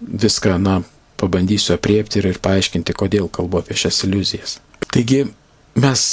viską, 0.00 0.56
na, 0.60 0.80
pabandysiu 1.20 1.76
apriepti 1.76 2.20
ir, 2.20 2.30
ir 2.32 2.40
paaiškinti, 2.40 2.96
kodėl 2.96 3.28
kalbu 3.32 3.60
apie 3.60 3.76
šias 3.76 4.00
iliuzijas. 4.08 4.56
Taigi 4.88 5.26
mes 5.76 6.04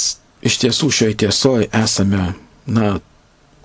iš 0.44 0.58
tiesų 0.64 0.90
šioje 0.92 1.16
tiesoje 1.24 1.70
esame, 1.74 2.34
na, 2.68 2.98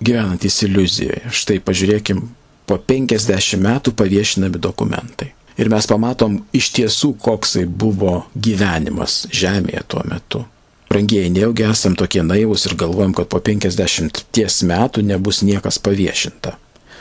gyvenantis 0.04 0.56
iliuzijoje. 0.64 1.28
Štai 1.32 1.60
pažiūrėkim, 1.64 2.24
po 2.64 2.80
50 2.80 3.60
metų 3.60 3.92
paviešinami 3.96 4.60
dokumentai. 4.60 5.34
Ir 5.54 5.70
mes 5.70 5.86
pamatom 5.86 6.40
iš 6.56 6.72
tiesų, 6.74 7.12
koksai 7.22 7.64
buvo 7.66 8.24
gyvenimas 8.34 9.24
Žemėje 9.30 9.84
tuo 9.86 10.02
metu. 10.10 10.42
Brangieji, 10.90 11.30
nejaugi 11.30 11.64
esam 11.68 11.94
tokie 11.98 12.22
naivus 12.26 12.66
ir 12.66 12.74
galvojam, 12.78 13.14
kad 13.14 13.28
po 13.30 13.38
50 13.42 14.24
ties 14.34 14.60
metų 14.66 15.04
nebus 15.06 15.42
niekas 15.46 15.78
paviešinta. 15.82 16.56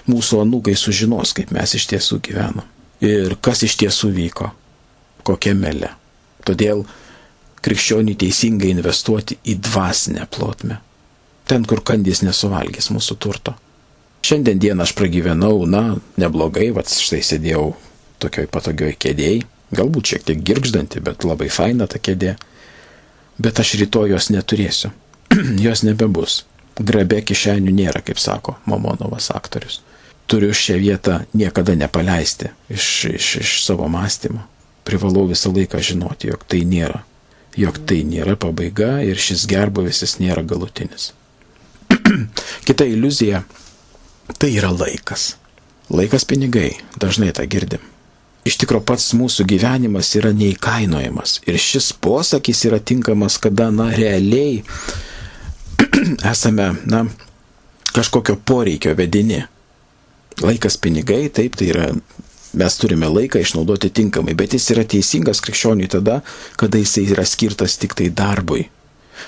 Mūsų 0.09 0.43
anūkai 0.43 0.75
sužinos, 0.77 1.33
kaip 1.33 1.53
mes 1.55 1.73
iš 1.77 1.87
tiesų 1.91 2.19
gyvenam. 2.25 2.65
Ir 3.01 3.35
kas 3.41 3.63
iš 3.65 3.77
tiesų 3.81 4.11
vyko. 4.13 4.51
Kokia 5.25 5.53
melė. 5.57 5.89
Todėl 6.45 6.83
krikščionių 7.63 8.15
teisingai 8.19 8.73
investuoti 8.75 9.39
į 9.49 9.57
dvasinę 9.63 10.27
plotmę. 10.29 10.77
Ten, 11.47 11.65
kur 11.67 11.81
kandys 11.85 12.21
nesuvalgys 12.23 12.91
mūsų 12.93 13.17
turto. 13.19 13.55
Šiandien 14.23 14.59
dieną 14.59 14.85
aš 14.85 14.93
pragyvenau, 14.95 15.65
na, 15.67 15.97
neblogai, 16.19 16.69
vad 16.75 16.87
štai 16.87 17.19
sėdėjau 17.23 17.73
tokioj 18.23 18.49
patogioj 18.51 18.95
kėdėjai, 18.99 19.43
galbūt 19.75 20.13
šiek 20.13 20.27
tiek 20.27 20.41
girgždanti, 20.47 21.03
bet 21.03 21.27
labai 21.27 21.49
faina 21.51 21.87
ta 21.89 22.01
kėdė. 22.01 22.35
Bet 23.41 23.59
aš 23.59 23.75
rytoj 23.81 24.13
jos 24.13 24.29
neturėsiu. 24.33 24.93
jos 25.65 25.83
nebebus. 25.85 26.43
Grabe 26.79 27.21
kišenių 27.21 27.73
nėra, 27.73 28.01
kaip 28.05 28.21
sako 28.21 28.57
Mamonovas 28.69 29.29
aktorius. 29.33 29.81
Turiu 30.29 30.53
šią 30.55 30.77
vietą 30.81 31.19
niekada 31.37 31.75
nepaleisti 31.77 32.49
iš, 32.71 32.87
iš, 33.11 33.27
iš 33.43 33.55
savo 33.65 33.89
mąstymo. 33.91 34.41
Privalau 34.83 35.27
visą 35.29 35.51
laiką 35.53 35.79
žinoti, 35.83 36.31
jog 36.31 36.43
tai 36.49 36.63
nėra. 36.67 37.03
Jog 37.59 37.77
tai 37.87 38.01
nėra 38.07 38.35
pabaiga 38.39 38.97
ir 39.05 39.19
šis 39.21 39.45
gerbuvisis 39.49 40.17
nėra 40.19 40.41
galutinis. 40.47 41.11
Kita 42.67 42.87
iliuzija 42.89 43.43
tai 44.39 44.53
yra 44.57 44.73
laikas. 44.73 45.35
Laikas 45.93 46.25
pinigai, 46.25 46.71
dažnai 46.97 47.33
tą 47.35 47.45
girdim. 47.45 47.83
Iš 48.43 48.57
tikrųjų 48.59 48.83
pats 48.83 49.13
mūsų 49.15 49.45
gyvenimas 49.47 50.09
yra 50.19 50.33
neįkainojamas. 50.35 51.37
Ir 51.47 51.59
šis 51.61 51.93
posakis 52.03 52.65
yra 52.67 52.81
tinkamas, 52.83 53.37
kada, 53.39 53.69
na, 53.71 53.87
realiai 53.95 54.63
esame, 56.33 56.73
na, 56.83 57.05
kažkokio 57.95 58.35
poreikio 58.45 58.95
vedini. 58.99 59.45
Laikas 60.43 60.75
pinigai, 60.81 61.29
taip, 61.31 61.55
tai 61.55 61.69
yra, 61.71 61.87
mes 62.59 62.77
turime 62.81 63.07
laiką 63.07 63.39
išnaudoti 63.39 63.93
tinkamai, 64.01 64.35
bet 64.35 64.57
jis 64.57 64.71
yra 64.75 64.83
teisingas 64.83 65.39
krikščioniui 65.45 65.91
tada, 65.95 66.19
kada 66.59 66.81
jisai 66.81 67.05
yra 67.15 67.23
skirtas 67.29 67.77
tik 67.79 67.95
tai 67.95 68.09
darbui. 68.11 68.67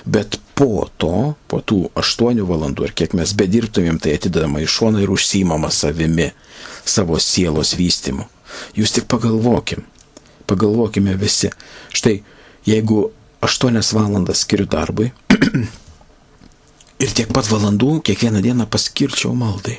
Bet 0.04 0.36
po 0.58 0.90
to, 1.00 1.34
po 1.48 1.62
tų 1.64 1.86
8 1.96 2.44
valandų 2.44 2.90
ir 2.90 2.96
kiek 3.00 3.14
mes 3.16 3.32
bedirbtumėm, 3.38 4.02
tai 4.02 4.18
atidedama 4.18 4.60
į 4.60 4.68
šoną 4.68 5.06
ir 5.06 5.14
užsimama 5.14 5.70
savimi, 5.72 6.32
savo 6.84 7.22
sielos 7.22 7.72
vystimu. 7.78 8.26
Jūs 8.76 8.94
tik 8.96 9.06
pagalvokim, 9.10 9.84
pagalvokime 10.50 11.16
visi. 11.20 11.50
Štai, 11.94 12.20
jeigu 12.68 13.10
8 13.44 13.80
valandas 13.96 14.44
skiriu 14.44 14.66
darbui 14.70 15.10
ir 17.04 17.14
tiek 17.16 17.32
pat 17.32 17.48
valandų 17.50 18.00
kiekvieną 18.06 18.42
dieną 18.44 18.68
paskirčiau 18.72 19.34
maldai, 19.36 19.78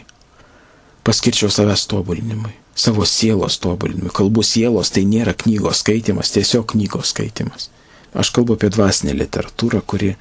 paskirčiau 1.08 1.52
savęs 1.54 1.88
tobulinimui, 1.92 2.54
savo 2.76 3.06
sielos 3.06 3.60
tobulinimui. 3.64 4.14
Kalbų 4.16 4.46
sielos 4.46 4.94
tai 4.94 5.06
nėra 5.10 5.36
knygos 5.38 5.84
skaitimas, 5.84 6.34
tiesiog 6.36 6.68
knygos 6.74 7.14
skaitimas. 7.16 7.72
Aš 8.18 8.32
kalbu 8.34 8.56
apie 8.56 8.70
dvasinę 8.74 9.14
literatūrą, 9.18 9.82
kuri 9.86 10.16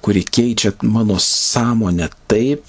kuri 0.00 0.24
keičia 0.24 0.72
mano 0.82 1.18
sąmonę 1.18 2.08
taip, 2.26 2.62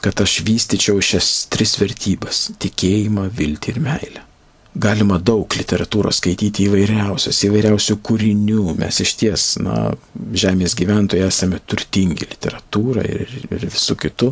kad 0.00 0.20
aš 0.20 0.40
vystyčiau 0.46 1.02
šias 1.02 1.46
tris 1.52 1.76
vertybės- 1.80 2.50
tikėjimą, 2.62 3.28
viltį 3.30 3.74
ir 3.74 3.80
meilę. 3.80 4.22
Galima 4.70 5.16
daug 5.18 5.50
literatūros 5.58 6.20
skaityti 6.20 6.68
įvairiausios, 6.68 7.40
įvairiausių 7.48 7.96
kūrinių. 8.06 8.76
Mes 8.78 9.00
iš 9.02 9.14
ties, 9.18 9.46
na, 9.58 9.90
žemės 10.30 10.76
gyventojai 10.78 11.26
esame 11.26 11.58
turtingi 11.66 12.28
literatūrą 12.30 13.02
ir, 13.02 13.34
ir 13.50 13.66
visų 13.66 13.96
kitų. 14.04 14.30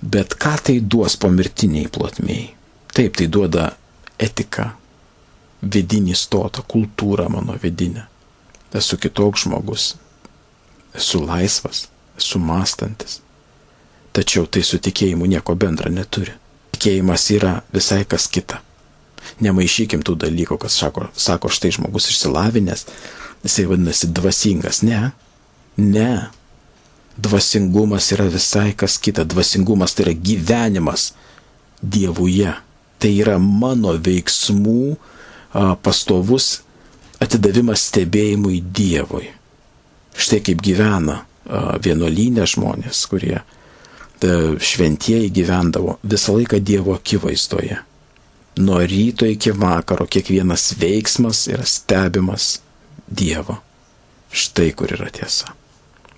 Bet 0.00 0.38
ką 0.40 0.54
tai 0.68 0.76
duos 0.80 1.18
pomirtiniai 1.20 1.90
plotmėjai? 1.90 2.46
Taip, 2.94 3.18
tai 3.18 3.26
duoda 3.26 3.66
etiką, 4.22 4.70
vidinį 5.62 6.14
stotą, 6.14 6.62
kultūrą 6.62 7.26
mano 7.34 7.58
vidinę. 7.62 8.06
Esu 8.74 8.96
kitoks 9.02 9.48
žmogus, 9.48 9.90
esu 10.94 11.24
laisvas, 11.26 11.88
esu 12.18 12.38
mąstantis. 12.38 13.18
Tačiau 14.14 14.46
tai 14.46 14.62
su 14.66 14.78
tikėjimu 14.78 15.26
nieko 15.30 15.54
bendra 15.58 15.90
neturi. 15.90 16.32
Tikėjimas 16.74 17.30
yra 17.34 17.60
visai 17.74 18.04
kas 18.06 18.30
kita. 18.30 18.62
Nemaišykim 19.40 20.02
tų 20.04 20.18
dalykų, 20.20 20.58
kas 20.60 20.76
sako, 20.82 21.08
sako 21.16 21.48
štai 21.52 21.72
žmogus 21.78 22.10
išsilavinęs, 22.12 22.84
jisai 23.44 23.64
vadinasi 23.70 24.10
dvasingas. 24.12 24.82
Ne, 24.84 25.10
ne. 25.80 26.12
Dvasingumas 27.20 28.12
yra 28.14 28.28
visai 28.32 28.72
kas 28.76 28.98
kita. 29.00 29.24
Dvasingumas 29.28 29.96
tai 29.96 30.08
yra 30.08 30.14
gyvenimas 30.16 31.10
Dievuje. 31.80 32.52
Tai 33.00 33.10
yra 33.16 33.38
mano 33.40 33.94
veiksmų 33.96 34.96
pastovus 35.84 36.60
atidavimas 37.20 37.86
stebėjimui 37.88 38.60
Dievui. 38.60 39.30
Štai 40.20 40.40
kaip 40.44 40.60
gyvena 40.64 41.22
vienuolynė 41.84 42.44
žmonės, 42.48 43.06
kurie 43.08 43.40
šventieji 44.20 45.30
gyvendavo 45.32 45.96
visą 46.04 46.36
laiką 46.36 46.60
Dievo 46.60 46.94
akivaizdoje. 46.96 47.80
Nuo 48.58 48.80
ryto 48.86 49.26
iki 49.26 49.52
vakaro 49.60 50.06
kiekvienas 50.06 50.74
veiksmas 50.80 51.46
yra 51.48 51.64
stebimas 51.64 52.60
Dievo. 53.06 53.56
Štai 54.32 54.72
kur 54.72 54.92
yra 54.92 55.10
tiesa. 55.10 55.54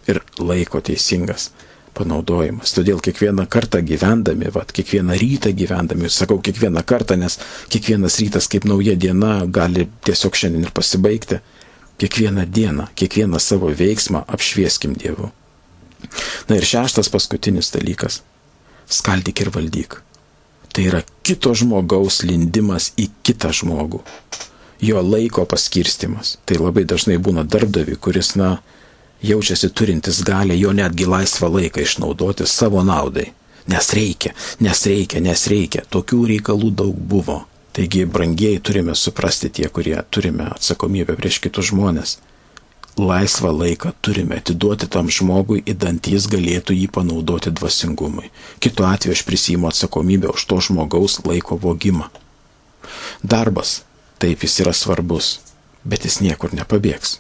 Ir 0.09 0.21
laiko 0.39 0.81
teisingas 0.81 1.51
panaudojimas. 1.95 2.73
Todėl 2.75 3.01
kiekvieną 3.05 3.47
kartą 3.53 3.81
gyvendami, 3.85 4.51
vat, 4.53 4.73
kiekvieną 4.73 5.17
rytą 5.21 5.53
gyvendami, 5.57 6.11
sakau 6.11 6.41
kiekvieną 6.41 6.83
kartą, 6.89 7.17
nes 7.17 7.39
kiekvienas 7.73 8.19
rytas 8.21 8.49
kaip 8.49 8.65
nauja 8.65 8.97
diena 8.97 9.43
gali 9.47 9.87
tiesiog 10.05 10.37
šiandien 10.37 10.69
ir 10.69 10.75
pasibaigti 10.75 11.41
Kiekvieną 12.03 12.47
dieną, 12.47 12.87
kiekvieną 12.95 13.39
savo 13.39 13.69
veiksmą 13.71 14.25
apšvieskim 14.27 14.95
Dievu. 14.95 15.31
Na 16.49 16.57
ir 16.57 16.65
šeštas 16.67 17.09
paskutinis 17.09 17.71
dalykas- 17.71 18.23
skaldyk 18.99 19.41
ir 19.41 19.51
valdyk. 19.55 20.01
Tai 20.73 20.83
yra 20.83 21.03
kito 21.23 21.55
žmogaus 21.55 22.23
lindimas 22.27 22.93
į 22.99 23.09
kitą 23.27 23.53
žmogų. 23.55 24.03
Jo 24.83 25.03
laiko 25.07 25.45
paskirstimas. 25.47 26.37
Tai 26.47 26.59
labai 26.59 26.83
dažnai 26.89 27.19
būna 27.23 27.45
darbdavi, 27.47 27.95
kuris, 28.03 28.35
na, 28.35 28.57
jaučiasi 29.23 29.71
turintis 29.71 30.23
galę 30.27 30.59
jo 30.59 30.73
netgi 30.75 31.07
laisvą 31.07 31.53
laiką 31.57 31.85
išnaudoti 31.87 32.47
savo 32.47 32.83
naudai. 32.83 33.31
Nes 33.71 33.93
reikia, 33.95 34.33
nes 34.61 34.87
reikia, 34.91 35.23
nes 35.23 35.47
reikia. 35.47 35.85
Tokių 35.87 36.25
reikalų 36.33 36.73
daug 36.83 36.99
buvo. 36.99 37.45
Taigi, 37.73 38.05
brangieji, 38.05 38.59
turime 38.61 38.95
suprasti 38.99 39.49
tie, 39.49 39.69
kurie 39.69 39.97
turime 40.11 40.51
atsakomybę 40.51 41.15
prieš 41.17 41.39
kitus 41.47 41.71
žmonės. 41.71 42.19
Laisvą 42.99 43.53
laiką 43.59 43.93
turime 44.05 44.37
atiduoti 44.37 44.87
tam 44.87 45.09
žmogui, 45.09 45.63
įdant 45.65 46.09
jis 46.13 46.27
galėtų 46.29 46.75
jį 46.77 46.89
panaudoti 46.93 47.53
dvasingumui. 47.57 48.29
Kitu 48.61 48.85
atveju 48.85 49.17
aš 49.17 49.23
prisijimu 49.25 49.71
atsakomybę 49.71 50.29
už 50.29 50.45
to 50.51 50.59
žmogaus 50.61 51.23
laiko 51.25 51.57
vogimą. 51.57 52.11
Darbas, 53.25 53.81
taip 54.21 54.45
jis 54.45 54.59
yra 54.61 54.75
svarbus, 54.77 55.39
bet 55.85 56.05
jis 56.05 56.21
niekur 56.21 56.53
nepabėgs. 56.53 57.17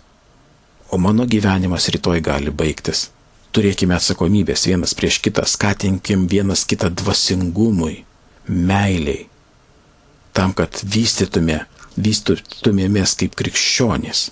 O 0.92 1.00
mano 1.00 1.24
gyvenimas 1.24 1.88
rytoj 1.88 2.20
gali 2.20 2.52
baigtis. 2.52 3.08
Turėkime 3.56 3.96
atsakomybės 3.96 4.66
vienas 4.68 4.92
prieš 4.96 5.22
kitą, 5.24 5.46
skatinkim 5.48 6.28
vienas 6.28 6.66
kitą 6.68 6.92
dvasingumui, 6.92 8.04
meiliai, 8.48 9.26
tam, 10.36 10.52
kad 10.52 10.84
vystytume, 10.84 11.62
vystytumėmės 11.96 13.16
kaip 13.20 13.36
krikščionys. 13.40 14.28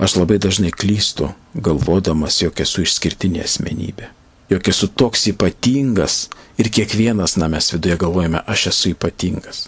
Aš 0.00 0.16
labai 0.16 0.38
dažnai 0.40 0.70
klystu, 0.72 1.28
galvodamas, 1.54 2.38
jog 2.40 2.60
esu 2.64 2.86
išskirtinė 2.86 3.42
asmenybė. 3.44 4.06
Jog 4.48 4.68
esu 4.72 4.88
toks 4.88 5.26
ypatingas 5.28 6.14
ir 6.56 6.70
kiekvienas 6.72 7.36
na 7.36 7.50
mes 7.52 7.68
viduje 7.74 7.98
galvojame, 8.00 8.40
aš 8.46 8.70
esu 8.70 8.94
ypatingas. 8.94 9.66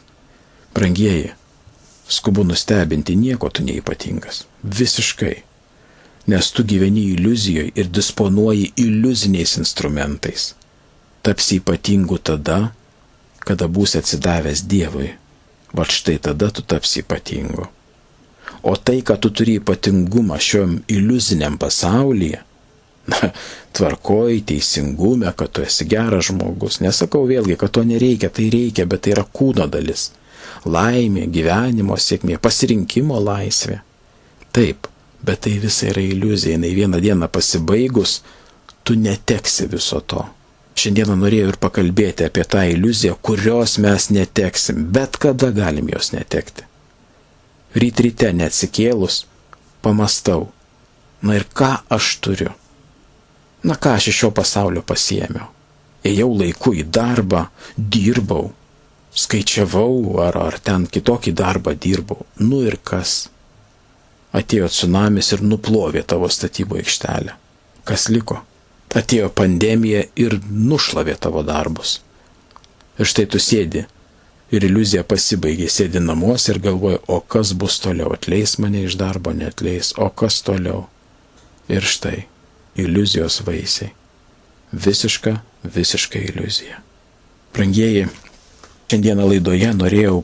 Brangieji, 0.72 1.34
skubu 2.08 2.46
nustebinti, 2.48 3.16
nieko 3.16 3.50
tu 3.52 3.66
neipatingas. 3.66 4.46
Visiškai. 4.62 5.34
Nes 6.32 6.50
tu 6.56 6.64
gyveni 6.64 7.04
iliuzijoje 7.12 7.76
ir 7.76 7.92
disponuoji 7.92 8.72
iliuziniais 8.76 9.56
instrumentais. 9.60 10.54
Tapsi 11.22 11.60
ypatingu 11.60 12.18
tada, 12.18 12.72
kada 13.44 13.68
būsi 13.68 14.00
atsidavęs 14.00 14.64
Dievui. 14.64 15.12
Va 15.76 15.84
štai 15.84 16.16
tada 16.24 16.48
tu 16.50 16.64
tapsi 16.64 17.04
ypatingu. 17.04 17.68
O 18.62 18.76
tai, 18.76 19.00
kad 19.02 19.20
tu 19.20 19.30
turi 19.34 19.56
ypatingumą 19.58 20.38
šiom 20.38 20.76
iliuziniam 20.88 21.58
pasaulyje, 21.58 22.42
na, 23.10 23.30
tvarkoj, 23.72 24.40
teisingume, 24.46 25.32
kad 25.36 25.50
tu 25.50 25.62
esi 25.66 25.86
geras 25.90 26.28
žmogus. 26.30 26.78
Nesakau 26.84 27.26
vėlgi, 27.26 27.56
kad 27.58 27.74
to 27.74 27.82
nereikia, 27.86 28.30
tai 28.30 28.50
reikia, 28.54 28.86
bet 28.86 29.02
tai 29.06 29.16
yra 29.16 29.24
kūno 29.26 29.66
dalis. 29.70 30.12
Laimė, 30.62 31.26
gyvenimo 31.34 31.98
sėkmė, 31.98 32.38
pasirinkimo 32.38 33.18
laisvė. 33.18 33.80
Taip, 34.54 34.86
bet 35.26 35.42
tai 35.46 35.56
visa 35.58 35.88
yra 35.90 36.04
iliuzija, 36.04 36.54
jinai 36.54 36.70
vieną 36.76 37.00
dieną 37.02 37.28
pasibaigus, 37.32 38.20
tu 38.84 38.94
neteksi 38.94 39.66
viso 39.72 39.98
to. 40.06 40.22
Šiandieną 40.78 41.16
norėjau 41.18 41.50
ir 41.52 41.58
pakalbėti 41.60 42.26
apie 42.28 42.44
tą 42.48 42.62
iliuziją, 42.70 43.16
kurios 43.20 43.76
mes 43.82 44.08
neteksim, 44.14 44.86
bet 44.94 45.18
kada 45.20 45.50
galim 45.52 45.90
jos 45.92 46.12
netekti. 46.14 46.68
Ryt 47.72 48.00
ryte 48.04 48.28
neatsikėlus, 48.36 49.22
pamastau, 49.80 50.50
na 51.24 51.38
ir 51.38 51.46
ką 51.48 51.70
aš 51.96 52.16
turiu? 52.24 52.52
Na 53.64 53.78
ką 53.80 53.94
aš 53.96 54.10
iš 54.12 54.18
šio 54.22 54.30
pasaulio 54.36 54.82
pasiemiau? 54.84 55.48
Ėjau 56.04 56.28
laiku 56.34 56.74
į 56.74 56.82
darbą, 56.90 57.46
dirbau, 57.76 58.50
skaičiavau 59.14 60.18
ar, 60.24 60.36
ar 60.36 60.58
ten 60.58 60.84
kitokį 60.90 61.32
darbą 61.38 61.72
dirbau. 61.78 62.26
Nu 62.42 62.60
ir 62.66 62.76
kas? 62.82 63.28
Atėjo 64.36 64.68
tsunamis 64.72 65.32
ir 65.32 65.44
nuplovė 65.44 66.02
tavo 66.08 66.28
statybų 66.32 66.80
aikštelę. 66.82 67.36
Kas 67.88 68.08
liko? 68.12 68.40
Atėjo 68.92 69.30
pandemija 69.32 70.04
ir 70.20 70.36
nušlavė 70.50 71.16
tavo 71.20 71.44
darbus. 71.46 72.00
Ir 72.98 73.08
štai 73.08 73.28
tu 73.32 73.40
sėdi 73.40 73.86
ir 74.52 74.66
iliuzija 74.68 75.04
pasibaigė, 75.08 75.68
sėdi 75.72 76.00
namuose 76.02 76.52
ir 76.52 76.60
galvoja, 76.62 77.00
o 77.08 77.20
kas 77.20 77.54
bus 77.56 77.78
toliau, 77.82 78.12
atleis 78.12 78.58
mane 78.60 78.84
iš 78.86 78.98
darbo, 79.00 79.32
netleis, 79.36 79.94
o 79.96 80.10
kas 80.10 80.42
toliau. 80.44 80.86
Ir 81.72 81.84
štai 81.86 82.26
iliuzijos 82.76 83.40
vaisiai. 83.46 83.92
Visiška, 84.72 85.38
visiška 85.64 86.20
iliuzija. 86.20 86.80
Prangieji, 87.52 88.06
šiandieną 88.88 89.28
laidoje 89.28 89.72
norėjau 89.76 90.22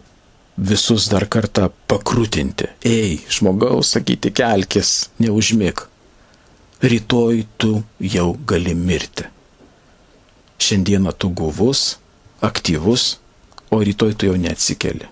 visus 0.58 1.08
dar 1.12 1.28
kartą 1.28 1.68
pakrutinti. 1.88 2.68
Ei, 2.84 3.20
žmogaus, 3.30 3.92
sakyti, 3.94 4.32
kelkis, 4.34 5.10
neužmig. 5.20 5.84
Rytoj 6.82 7.44
tu 7.58 7.82
jau 8.00 8.32
gali 8.46 8.74
mirti. 8.74 9.28
Šiandieną 10.58 11.12
tu 11.12 11.30
guvus, 11.30 11.98
aktyvus, 12.42 13.18
o 13.70 13.81
rytoj 13.85 14.14
tu 14.14 14.26
jau 14.26 14.37
neatsikeli. 14.37 15.07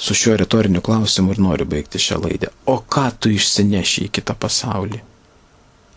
Su 0.00 0.14
šiuo 0.14 0.36
retoriniu 0.40 0.80
klausimu 0.80 1.34
ir 1.34 1.40
noriu 1.44 1.66
baigti 1.68 2.00
šią 2.00 2.20
laidą. 2.24 2.48
O 2.66 2.78
ką 2.80 3.10
tu 3.20 3.30
išsineši 3.30 4.06
į 4.06 4.12
kitą 4.18 4.34
pasaulį? 4.34 5.02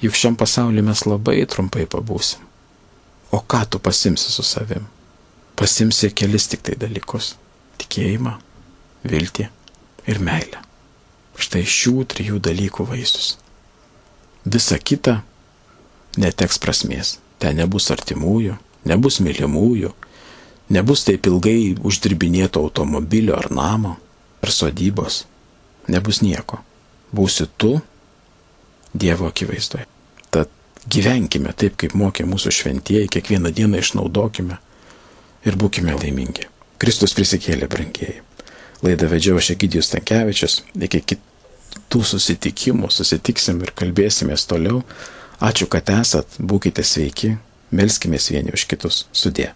Juk 0.03 0.17
šiam 0.19 0.35
pasauliu 0.35 0.83
mes 0.83 1.05
labai 1.07 1.45
trumpai 1.47 1.85
pabūsim. 1.87 2.41
O 3.31 3.39
ką 3.39 3.63
tu 3.69 3.79
pasimsi 3.79 4.31
su 4.31 4.43
savim? 4.43 4.85
Pasimsi 5.55 6.11
kelis 6.11 6.49
tik 6.51 6.65
tai 6.67 6.75
dalykus- 6.75 7.35
tikėjimą, 7.79 8.33
viltį 9.05 9.47
ir 10.07 10.19
meilę. 10.19 10.59
Štai 11.39 11.63
šių 11.63 12.05
trijų 12.13 12.39
dalykų 12.39 12.85
vaisius. 12.89 13.37
Visa 14.45 14.77
kita 14.77 15.21
neteks 16.17 16.59
prasmės. 16.59 17.17
Ten 17.39 17.57
nebus 17.57 17.89
artimųjų, 17.91 18.57
nebus 18.85 19.19
mylimųjų, 19.19 19.93
nebus 20.69 21.03
taip 21.07 21.27
ilgai 21.27 21.75
uždirbinėto 21.83 22.61
automobilio 22.63 23.35
ar 23.37 23.49
namo, 23.51 23.97
ar 24.43 24.51
sodybos. 24.51 25.23
Nebus 25.91 26.21
nieko. 26.23 26.61
Būsi 27.13 27.47
tu 27.57 27.79
Dievo 28.93 29.25
akivaizdoje. 29.27 29.87
Tad 30.29 30.51
gyvenkime 30.85 31.53
taip, 31.57 31.75
kaip 31.81 31.95
mokė 31.97 32.27
mūsų 32.29 32.51
šventieji, 32.53 33.09
kiekvieną 33.15 33.49
dieną 33.49 33.81
išnaudokime 33.81 34.59
ir 35.49 35.57
būkime 35.57 35.95
laimingi. 35.97 36.45
Kristus 36.77 37.15
prisikėlė, 37.17 37.67
brangieji. 37.71 38.21
Laidą 38.83 39.07
vedžiau 39.09 39.39
aš 39.39 39.53
Egidijus 39.55 39.89
Tankievičius. 39.93 40.59
Iki 40.75 41.01
kitų 41.13 42.03
susitikimų 42.11 42.91
susitiksim 42.91 43.63
ir 43.63 43.73
kalbėsimės 43.73 44.45
toliau. 44.49 44.83
Ačiū, 45.43 45.67
kad 45.71 45.89
esat, 45.89 46.37
būkite 46.39 46.85
sveiki, 46.85 47.33
melskime 47.71 48.21
vieni 48.29 48.53
už 48.53 48.67
kitus. 48.69 49.07
Sudė. 49.11 49.53